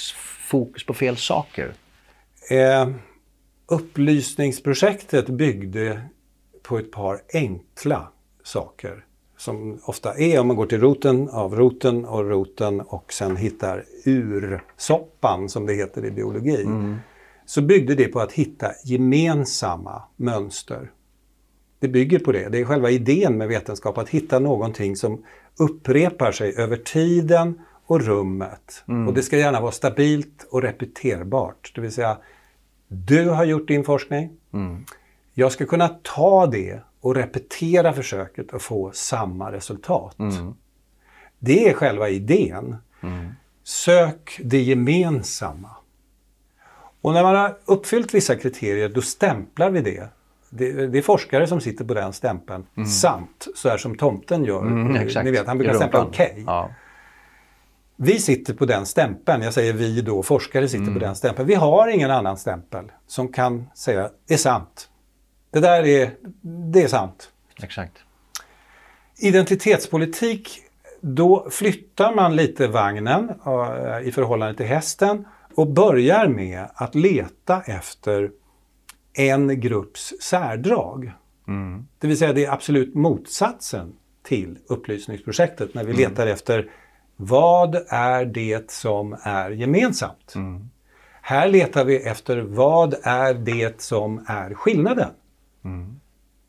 [0.50, 1.74] fokus på fel saker.
[2.52, 2.90] Eh,
[3.68, 6.02] upplysningsprojektet byggde
[6.64, 8.08] på ett par enkla
[8.44, 9.06] saker.
[9.38, 13.86] Som ofta är om man går till roten av roten och roten och sen hittar
[14.06, 16.66] ursoppan som det heter i biologi.
[17.46, 20.92] Så byggde det på att hitta gemensamma mönster.
[21.80, 22.50] Det bygger på det.
[22.50, 25.24] Det är själva idén med vetenskap, att hitta någonting som
[25.60, 28.84] upprepar sig över tiden och rummet.
[29.08, 31.72] Och det ska gärna vara stabilt och repeterbart.
[31.76, 32.18] Det vill säga,
[32.88, 34.30] du har gjort din forskning.
[35.34, 40.16] Jag ska kunna ta det och repetera försöket och få samma resultat.
[41.40, 42.76] Det är själva idén.
[43.64, 45.70] Sök det gemensamma.
[47.02, 50.10] Och när man har uppfyllt vissa kriterier, då stämplar vi det.
[50.50, 52.66] Det, det är forskare som sitter på den stämpeln.
[52.88, 54.62] Sant, så här som tomten gör.
[54.62, 55.26] Mm, exakt.
[55.26, 56.44] Ni vet, han brukar stämpla okej.
[56.48, 56.70] Ja.
[57.96, 59.44] Vi sitter på den stämpeln.
[59.44, 60.94] Jag säger vi då, forskare sitter Mm.
[60.94, 61.48] på den stämpeln.
[61.48, 64.90] Vi har ingen annan stämpel som kan säga det är sant.
[65.52, 66.12] Det där är,
[66.72, 67.32] det är sant.
[67.64, 67.94] Exakt.
[69.18, 70.62] Identitetspolitik,
[71.02, 75.26] då flyttar man lite vagnen uh, i förhållande till hästen
[75.56, 78.32] och börjar med att leta efter
[79.20, 81.12] en grupps särdrag.
[81.48, 81.88] Mm.
[82.00, 83.94] Det vill säga det är absolut motsatsen
[84.24, 86.10] till upplysningsprojektet när vi mm.
[86.10, 86.70] letar efter
[87.16, 90.34] vad är det som är gemensamt?
[90.36, 90.70] Mm.
[91.22, 95.12] Här letar vi efter vad är det som är skillnaden
[95.64, 96.00] mm.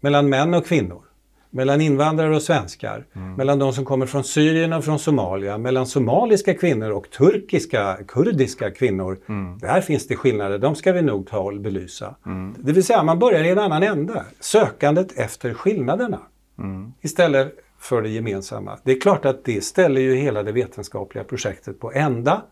[0.01, 1.03] mellan män och kvinnor,
[1.51, 3.35] mellan invandrare och svenskar, mm.
[3.35, 8.71] mellan de som kommer från Syrien och från Somalia, mellan somaliska kvinnor och turkiska, kurdiska
[8.71, 9.19] kvinnor.
[9.29, 9.59] Mm.
[9.59, 12.15] Där finns det skillnader, de ska vi nog ta och belysa.
[12.27, 12.55] Mm.
[12.59, 16.21] Det vill säga man börjar i en annan ända, sökandet efter skillnaderna.
[16.59, 16.93] Mm.
[17.01, 18.79] Istället för det gemensamma.
[18.85, 22.43] Det är klart att det ställer ju hela det vetenskapliga projektet på ända.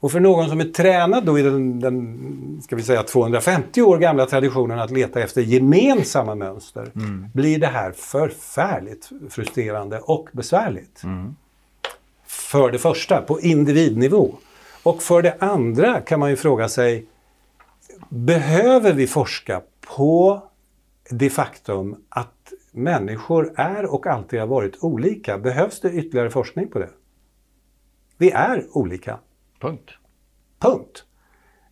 [0.00, 3.98] Och för någon som är tränad då i den, den ska vi säga 250 år
[3.98, 7.26] gamla traditionen att leta efter gemensamma mönster mm.
[7.34, 11.02] blir det här förfärligt frustrerande och besvärligt.
[11.04, 11.36] Mm.
[12.26, 14.34] För det första, på individnivå.
[14.82, 17.06] Och för det andra kan man ju fråga sig,
[18.08, 19.62] behöver vi forska
[19.96, 20.42] på
[21.10, 25.38] det faktum att människor är och alltid har varit olika.
[25.38, 26.88] Behövs det ytterligare forskning på det?
[28.16, 29.18] Vi är olika.
[29.60, 29.90] Punkt.
[30.58, 31.04] Punkt.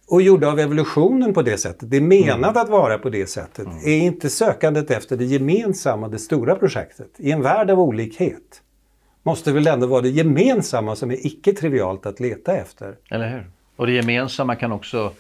[0.09, 1.91] Och gjorda av evolutionen på det sättet.
[1.91, 2.63] Det är menat mm.
[2.63, 3.67] att vara på det sättet.
[3.67, 3.79] Mm.
[3.79, 7.11] Är inte sökandet efter det gemensamma det stora projektet?
[7.17, 8.63] I en värld av olikhet
[9.23, 12.97] måste väl ändå vara det gemensamma som är icke-trivialt att leta efter.
[13.11, 13.51] Eller hur?
[13.77, 15.13] Och det gemensamma kan också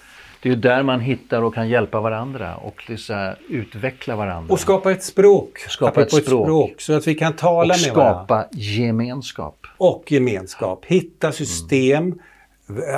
[0.42, 4.52] det är ju där man hittar och kan hjälpa varandra och liksom utveckla varandra.
[4.52, 5.58] Och skapa ett språk.
[5.58, 6.22] Skapa ett språk.
[6.22, 6.80] ett språk.
[6.80, 8.20] Så att vi kan tala och med varandra.
[8.20, 9.66] Och skapa gemenskap.
[9.76, 10.84] Och gemenskap.
[10.84, 12.04] Hitta system.
[12.04, 12.18] Mm.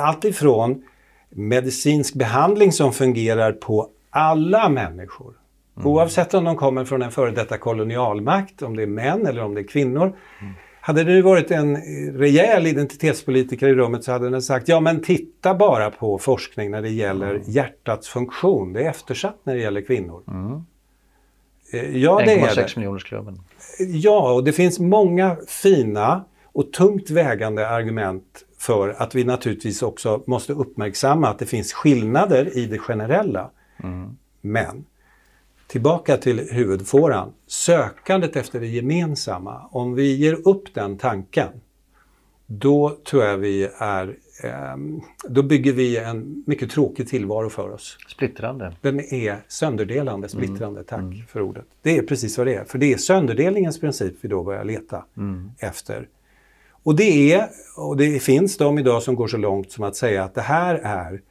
[0.01, 0.83] Allt ifrån
[1.29, 5.33] medicinsk behandling som fungerar på alla människor.
[5.77, 5.87] Mm.
[5.87, 9.53] Oavsett om de kommer från en före detta kolonialmakt, om det är män eller om
[9.53, 10.17] det är kvinnor.
[10.41, 10.53] Mm.
[10.81, 11.77] Hade det nu varit en
[12.17, 16.81] rejäl identitetspolitiker i rummet så hade den sagt ja men titta bara på forskning när
[16.81, 17.41] det gäller mm.
[17.45, 18.73] hjärtats funktion.
[18.73, 20.23] Det är eftersatt när det gäller kvinnor.
[20.27, 20.65] Mm.
[21.73, 22.75] Eh, ja, det är det.
[22.75, 23.41] miljonersklubben.
[23.79, 30.23] Ja, och det finns många fina och tungt vägande argument för att vi naturligtvis också
[30.27, 33.49] måste uppmärksamma att det finns skillnader i det generella.
[33.83, 34.17] Mm.
[34.41, 34.85] Men
[35.69, 37.33] Tillbaka till huvudfåran.
[37.47, 39.67] Sökandet efter det gemensamma.
[39.71, 41.49] Om vi ger upp den tanken,
[42.45, 44.77] då tror jag vi är eh,
[45.29, 47.97] då bygger vi en mycket tråkig tillvaro för oss.
[48.07, 48.73] Splittrande.
[48.81, 50.79] Den är sönderdelande, splittrande.
[50.79, 50.83] Mm.
[50.83, 51.27] Tack mm.
[51.27, 51.65] för ordet.
[51.81, 52.63] Det är precis vad det är.
[52.63, 55.51] För det är sönderdelningens princip vi då börjar leta mm.
[55.57, 56.07] efter.
[56.83, 60.23] Och det är, och det finns de idag som går så långt som att säga
[60.23, 61.21] att det här är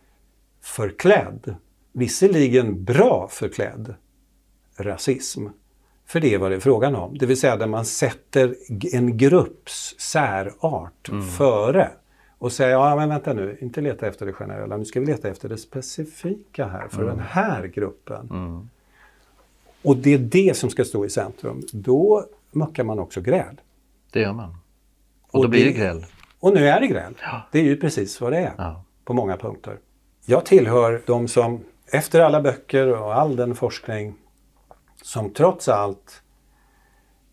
[0.63, 1.55] förklädd.
[1.93, 3.95] Visserligen bra förklädd,
[4.77, 5.47] rasism.
[6.07, 7.19] För det är vad det är frågan om.
[7.19, 8.55] Det vill säga där man sätter
[8.93, 11.23] en grupps särart mm.
[11.27, 11.91] före
[12.39, 15.29] och säger, ja men vänta nu, inte leta efter det generella, nu ska vi leta
[15.29, 17.17] efter det specifika här för mm.
[17.17, 18.29] den här gruppen.
[18.31, 18.69] Mm.
[19.83, 21.63] Och det är det som ska stå i centrum.
[21.73, 23.61] Då muckar man också gräl.
[24.13, 24.57] Det gör man.
[25.29, 26.07] Och, och då blir det, gräl.
[26.41, 27.15] Och nu är det gräl.
[27.23, 27.43] Ja.
[27.53, 28.85] Det är ju precis vad det är ja.
[29.05, 29.79] på många punkter.
[30.25, 34.15] Jag tillhör de som efter alla böcker och all den forskning
[35.03, 36.23] som trots allt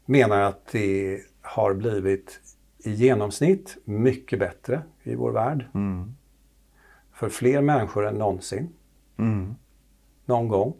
[0.05, 2.39] menar att det har blivit
[2.77, 5.65] i genomsnitt mycket bättre i vår värld.
[5.73, 6.15] Mm.
[7.13, 8.73] För fler människor än någonsin.
[9.17, 9.55] Mm.
[10.25, 10.73] Någon gång.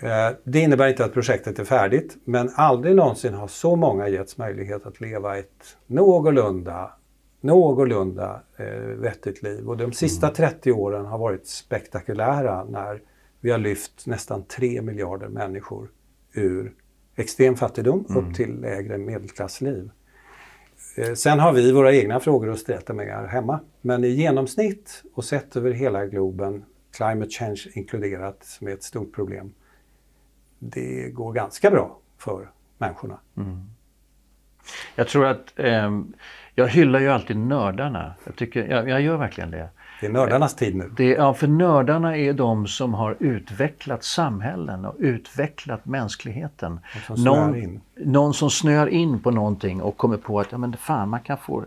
[0.00, 4.38] Eh, det innebär inte att projektet är färdigt, men aldrig någonsin har så många getts
[4.38, 6.92] möjlighet att leva ett någorlunda,
[7.40, 9.68] någorlunda eh, vettigt liv.
[9.68, 10.34] Och de sista mm.
[10.34, 13.02] 30 åren har varit spektakulära när
[13.40, 15.88] vi har lyft nästan 3 miljarder människor
[16.32, 16.72] ur
[17.16, 18.24] extrem fattigdom mm.
[18.24, 19.90] upp till lägre medelklassliv.
[20.96, 23.60] Eh, sen har vi våra egna frågor att sträta med här hemma.
[23.80, 26.64] Men i genomsnitt och sett över hela globen,
[26.96, 29.52] climate change inkluderat, som är ett stort problem,
[30.58, 33.18] det går ganska bra för människorna.
[33.36, 33.70] Mm.
[34.94, 35.90] Jag tror att eh,
[36.54, 38.14] jag hyllar ju alltid nördarna.
[38.24, 39.68] Jag, tycker, jag, jag gör verkligen det.
[40.00, 40.92] Det är nördarnas tid nu.
[40.96, 46.80] Det, ja, för nördarna är de som har utvecklat samhällen och utvecklat mänskligheten.
[47.06, 51.08] Som någon, någon som snöar in på någonting och kommer på att ja, men fan,
[51.08, 51.64] man kan få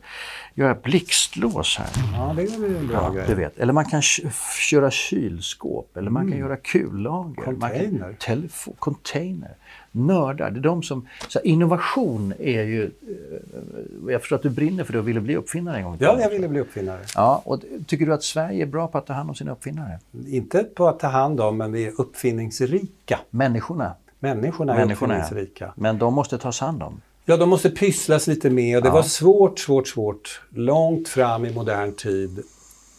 [0.54, 1.90] göra blixtlås här.
[2.14, 3.58] Ja, det är en bra ja, Du vet.
[3.60, 6.40] Eller man kan köra kylskåp, eller man kan mm.
[6.40, 7.44] göra kullager.
[7.44, 8.00] Container.
[8.00, 9.56] Man kan, telefon, container
[9.92, 10.52] nördar.
[10.52, 12.84] Det är de som, så här, innovation är ju...
[12.86, 15.98] Eh, jag förstår att du brinner för det och ville bli uppfinnare en gång.
[16.00, 17.00] Ja, jag ville bli uppfinnare.
[17.16, 20.00] Ja, och tycker du att Sverige är bra på att ta hand om sina uppfinnare?
[20.28, 23.20] Inte på att ta hand om, men vi är uppfinningsrika.
[23.30, 23.94] Människorna?
[24.20, 25.74] Människorna är Människorna uppfinningsrika.
[25.76, 27.02] Men de måste tas hand om?
[27.26, 28.78] Ja, de måste pysslas lite med.
[28.78, 28.94] Och det Ja.
[28.94, 30.42] var svårt, svårt, svårt.
[30.50, 32.40] Långt fram i modern tid.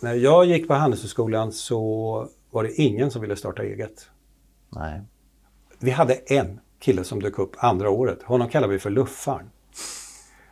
[0.02, 1.80] När jag gick på Handelshögskolan så
[2.50, 4.08] var det ingen som ville starta eget.
[4.70, 5.00] Nej.
[5.82, 8.22] Vi hade en kille som dök upp andra året.
[8.22, 9.50] Honom kallar vi för Luffaren.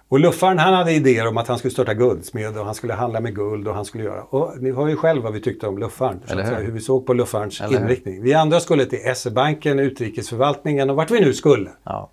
[0.08, 3.20] Och Luffaren han hade idéer om att han skulle starta guldsmed och han skulle handla
[3.20, 4.22] med guld och han skulle göra.
[4.22, 6.22] Och ni har ju själv vad vi tyckte om Luffaren.
[6.28, 6.64] Eller hur?
[6.64, 7.84] hur vi såg på Luffarens Eller hur?
[7.84, 8.22] inriktning.
[8.22, 11.70] Vi andra skulle till SE-banken, utrikesförvaltningen och vart vi nu skulle.
[11.84, 12.10] Ja.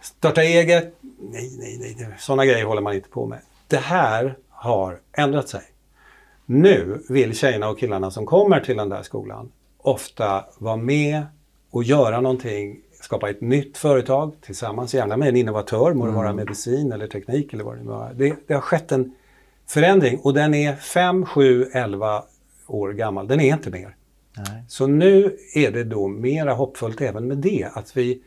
[0.00, 0.94] Starta eget?
[1.20, 2.08] Nej, nej, nej.
[2.18, 3.38] Sådana grejer håller man inte på med.
[3.68, 5.62] Det här har ändrat sig.
[6.46, 11.22] Nu vill tjejerna och killarna som kommer till den där skolan ofta vara med
[11.72, 16.32] och göra någonting, skapa ett nytt företag tillsammans, gärna med en innovatör, må det vara
[16.32, 18.14] medicin eller teknik eller vad det nu är.
[18.14, 19.14] Det, det har skett en
[19.66, 22.24] förändring och den är 5, 7, 11
[22.66, 23.28] år gammal.
[23.28, 23.96] Den är inte mer.
[24.36, 24.64] Nej.
[24.68, 28.22] Så nu är det då mera hoppfullt även med det, att vi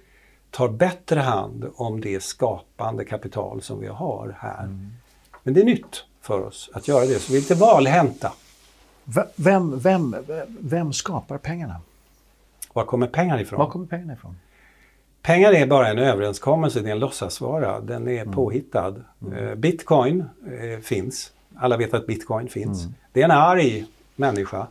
[0.52, 4.68] tar bättre hand om det skapande kapital som vi har här.
[5.44, 8.34] Men det är nytt för oss att göra det, så vi är lite valhänta.
[9.36, 10.16] Vem, vem,
[10.60, 11.82] vem skapar pengarna?
[12.76, 13.60] Var kommer pengarna ifrån?
[13.60, 14.36] Var kommer pengarna ifrån?
[15.22, 17.80] Pengar är bara en överenskommelse, det är en låtsasvara.
[17.80, 18.96] Den är påhittad.
[19.38, 20.24] Eh, Bitcoin
[20.62, 21.32] eh, finns.
[21.58, 22.88] Alla vet att bitcoin finns.
[23.14, 24.68] Det är en arg människa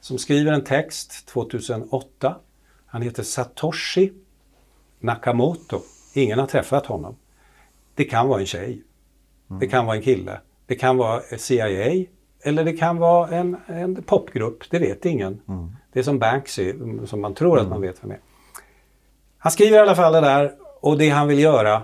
[0.00, 2.36] som skriver en text 2008.
[2.86, 4.12] Han heter Satoshi
[5.00, 5.80] Nakamoto.
[6.14, 7.16] Ingen har träffat honom.
[7.94, 8.82] Det kan vara en tjej.
[9.60, 10.40] Det kan vara en kille.
[10.66, 12.04] Det kan vara CIA.
[12.40, 14.70] Eller det kan vara en, en popgrupp.
[14.70, 15.40] Det vet ingen.
[15.92, 18.20] Det är som Banksy, mm, som man tror att man vet vem är.
[19.38, 21.82] Han skriver i alla fall det där och det han vill göra,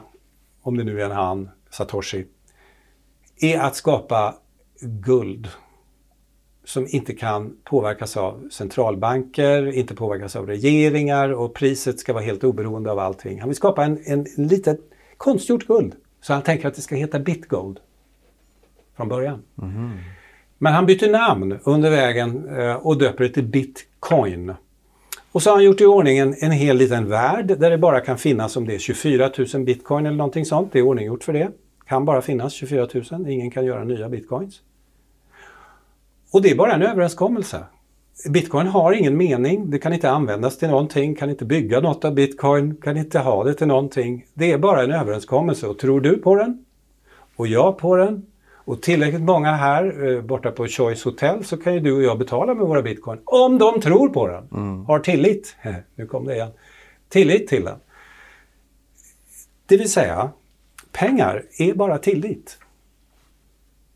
[0.62, 2.26] om det nu är en han, Satoshi,
[3.40, 4.34] är att skapa
[4.80, 5.48] guld
[6.64, 12.44] som inte kan påverkas av centralbanker, inte påverkas av regeringar och priset ska vara helt
[12.44, 13.40] oberoende av allting.
[13.40, 14.80] Han vill skapa en, en, en litet
[15.16, 15.94] konstgjort guld.
[16.20, 17.80] Så han tänker att det ska heta Bitgold
[18.96, 19.42] från början.
[20.64, 24.54] Men han byter namn under vägen eh, och döper det till Bitcoin.
[25.32, 28.00] Och så har han gjort i ordning en, en hel liten värld där det bara
[28.00, 30.72] kan finnas om det är 24 000 bitcoin eller någonting sånt.
[30.72, 31.50] Det är ordninggjort för det.
[31.86, 33.30] Kan bara finnas 24 000.
[33.30, 34.60] Ingen kan göra nya bitcoins.
[36.32, 37.64] Och det är bara en överenskommelse.
[38.30, 39.70] Bitcoin har ingen mening.
[39.70, 43.44] Det kan inte användas till någonting, kan inte bygga något av bitcoin, kan inte ha
[43.44, 44.26] det till någonting.
[44.34, 46.64] Det är bara en överenskommelse och tror du på den
[47.36, 48.26] och jag på den
[48.64, 52.18] och tillräckligt många här eh, borta på Choice Hotel så kan ju du och jag
[52.18, 53.18] betala med våra bitcoin.
[53.24, 54.48] Om de tror på den.
[54.84, 55.56] Har tillit.
[55.94, 56.50] Nu kom det igen.
[57.08, 57.78] Tillit till den.
[59.66, 60.30] Det vill säga,
[60.92, 62.58] pengar är bara tillit.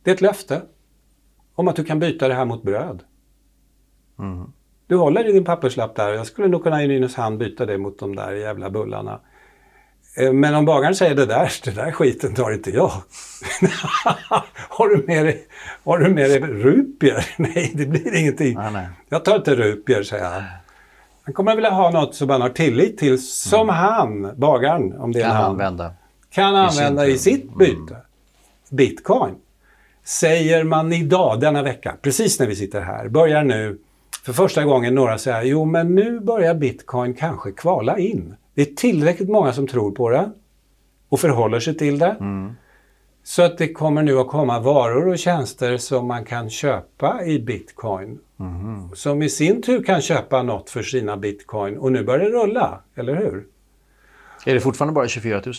[0.03, 0.63] Det är ett löfte
[1.55, 3.03] om att du kan byta det här mot bröd.
[4.87, 6.13] Du håller i din papperslapp där.
[6.13, 9.21] Jag skulle nog kunna i Nynäshamn byta det mot de där jävla bullarna.
[10.19, 12.93] Eh, Men om bagaren säger det där, det där skiten tar inte jag.
[14.69, 15.47] har, du med dig,
[15.85, 17.27] har du med dig rupier?
[17.37, 18.55] Nej, det blir ingenting.
[18.55, 18.87] Nej, nej.
[19.09, 20.43] Jag tar inte rupier, säger han.
[21.25, 25.21] Han kommer vilja ha något som han har tillit till, som han, bagaren, om det
[25.21, 25.93] är Kan han, använda.
[26.31, 27.11] kan använda tur.
[27.11, 27.97] i sitt byte.
[28.71, 29.35] Bitcoin.
[30.05, 33.79] Säger man idag, denna vecka, precis när vi sitter här, börjar nu
[34.25, 38.35] för första gången några säga jo men nu börjar bitcoin kanske kvala in.
[38.59, 40.31] Det är tillräckligt många som tror på det
[41.09, 42.17] och förhåller sig till det.
[43.23, 47.39] Så att det kommer nu att komma varor och tjänster som man kan köpa i
[47.39, 48.19] bitcoin.
[48.95, 52.81] Som i sin tur kan köpa något för sina bitcoin och nu börjar det rulla,
[52.95, 53.47] eller hur?
[54.47, 55.55] Är det fortfarande bara 24 000?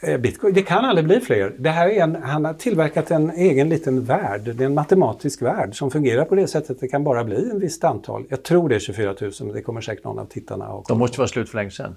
[0.00, 1.54] Eh, Bitcoin, det kan aldrig bli fler.
[1.58, 4.40] Det här är en, han har tillverkat en egen liten värld.
[4.44, 6.80] Det är en matematisk värld som fungerar på det sättet.
[6.80, 8.24] Det kan bara bli en visst antal.
[8.28, 10.98] Jag tror det är 24 000, men det kommer säkert någon av tittarna att De
[10.98, 11.96] måste vara slut för länge sedan.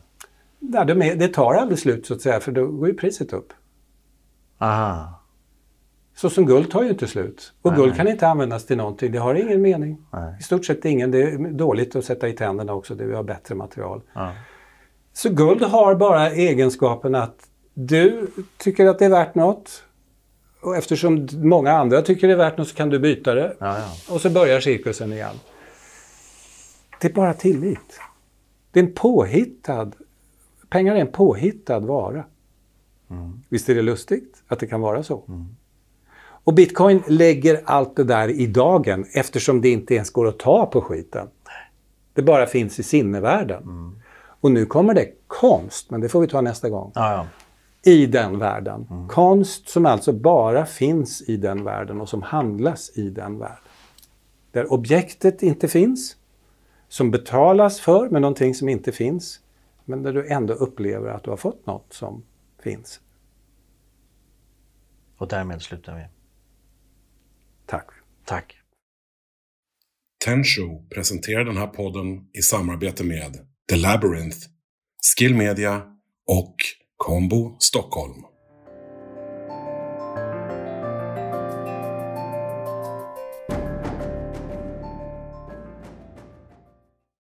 [0.60, 3.34] Nej, de är, Det tar aldrig slut så att säga, för då går ju priset
[3.34, 3.54] upp.
[4.58, 5.20] Aha.
[6.16, 7.54] Så som guld tar ju inte slut.
[7.62, 9.12] Och Nej, guld kan inte användas till någonting.
[9.12, 10.06] Det har ingen mening.
[10.14, 10.36] Nej.
[10.39, 11.12] I stort sett ingen.
[11.12, 12.95] Det är dåligt att sätta i tänderna också.
[12.95, 14.02] Det vi har bättre material.
[14.14, 14.32] Ja.
[15.14, 17.49] Så guld har bara egenskapen att
[17.88, 18.27] du
[18.57, 19.84] tycker att det är värt något.
[20.61, 23.55] Och eftersom många andra tycker det är värt något så kan du byta det.
[23.59, 24.13] Ja, ja.
[24.13, 25.36] Och så börjar cirkusen igen.
[27.01, 27.99] Det är bara tillit.
[28.71, 29.91] Det är en påhittad...
[30.69, 32.23] Pengar är en påhittad vara.
[33.49, 35.23] Visst är det lustigt att det kan vara så?
[36.43, 40.65] Och bitcoin lägger allt det där i dagen eftersom det inte ens går att ta
[40.65, 41.27] på skiten.
[42.13, 43.63] Det bara finns i sinnevärlden.
[44.41, 47.25] Och nu kommer det konst, men det får vi ta nästa gång ja.
[47.89, 48.87] I den världen.
[49.09, 53.63] Konst som alltså bara finns i den världen och som handlas i den världen.
[54.51, 56.17] Där objektet inte finns,
[56.87, 59.39] som betalas för med någonting som inte finns,
[59.85, 62.23] men där du ändå upplever att du har fått något som
[62.63, 63.01] finns.
[65.17, 66.03] Och därmed slutar vi.
[67.65, 67.89] Tack.
[68.25, 68.55] Tack.
[70.25, 74.37] Tensho presenterar den här podden i samarbete med The Labyrinth,
[75.17, 75.81] Skill Media
[76.27, 76.55] och
[77.00, 78.28] Combo Stockholm.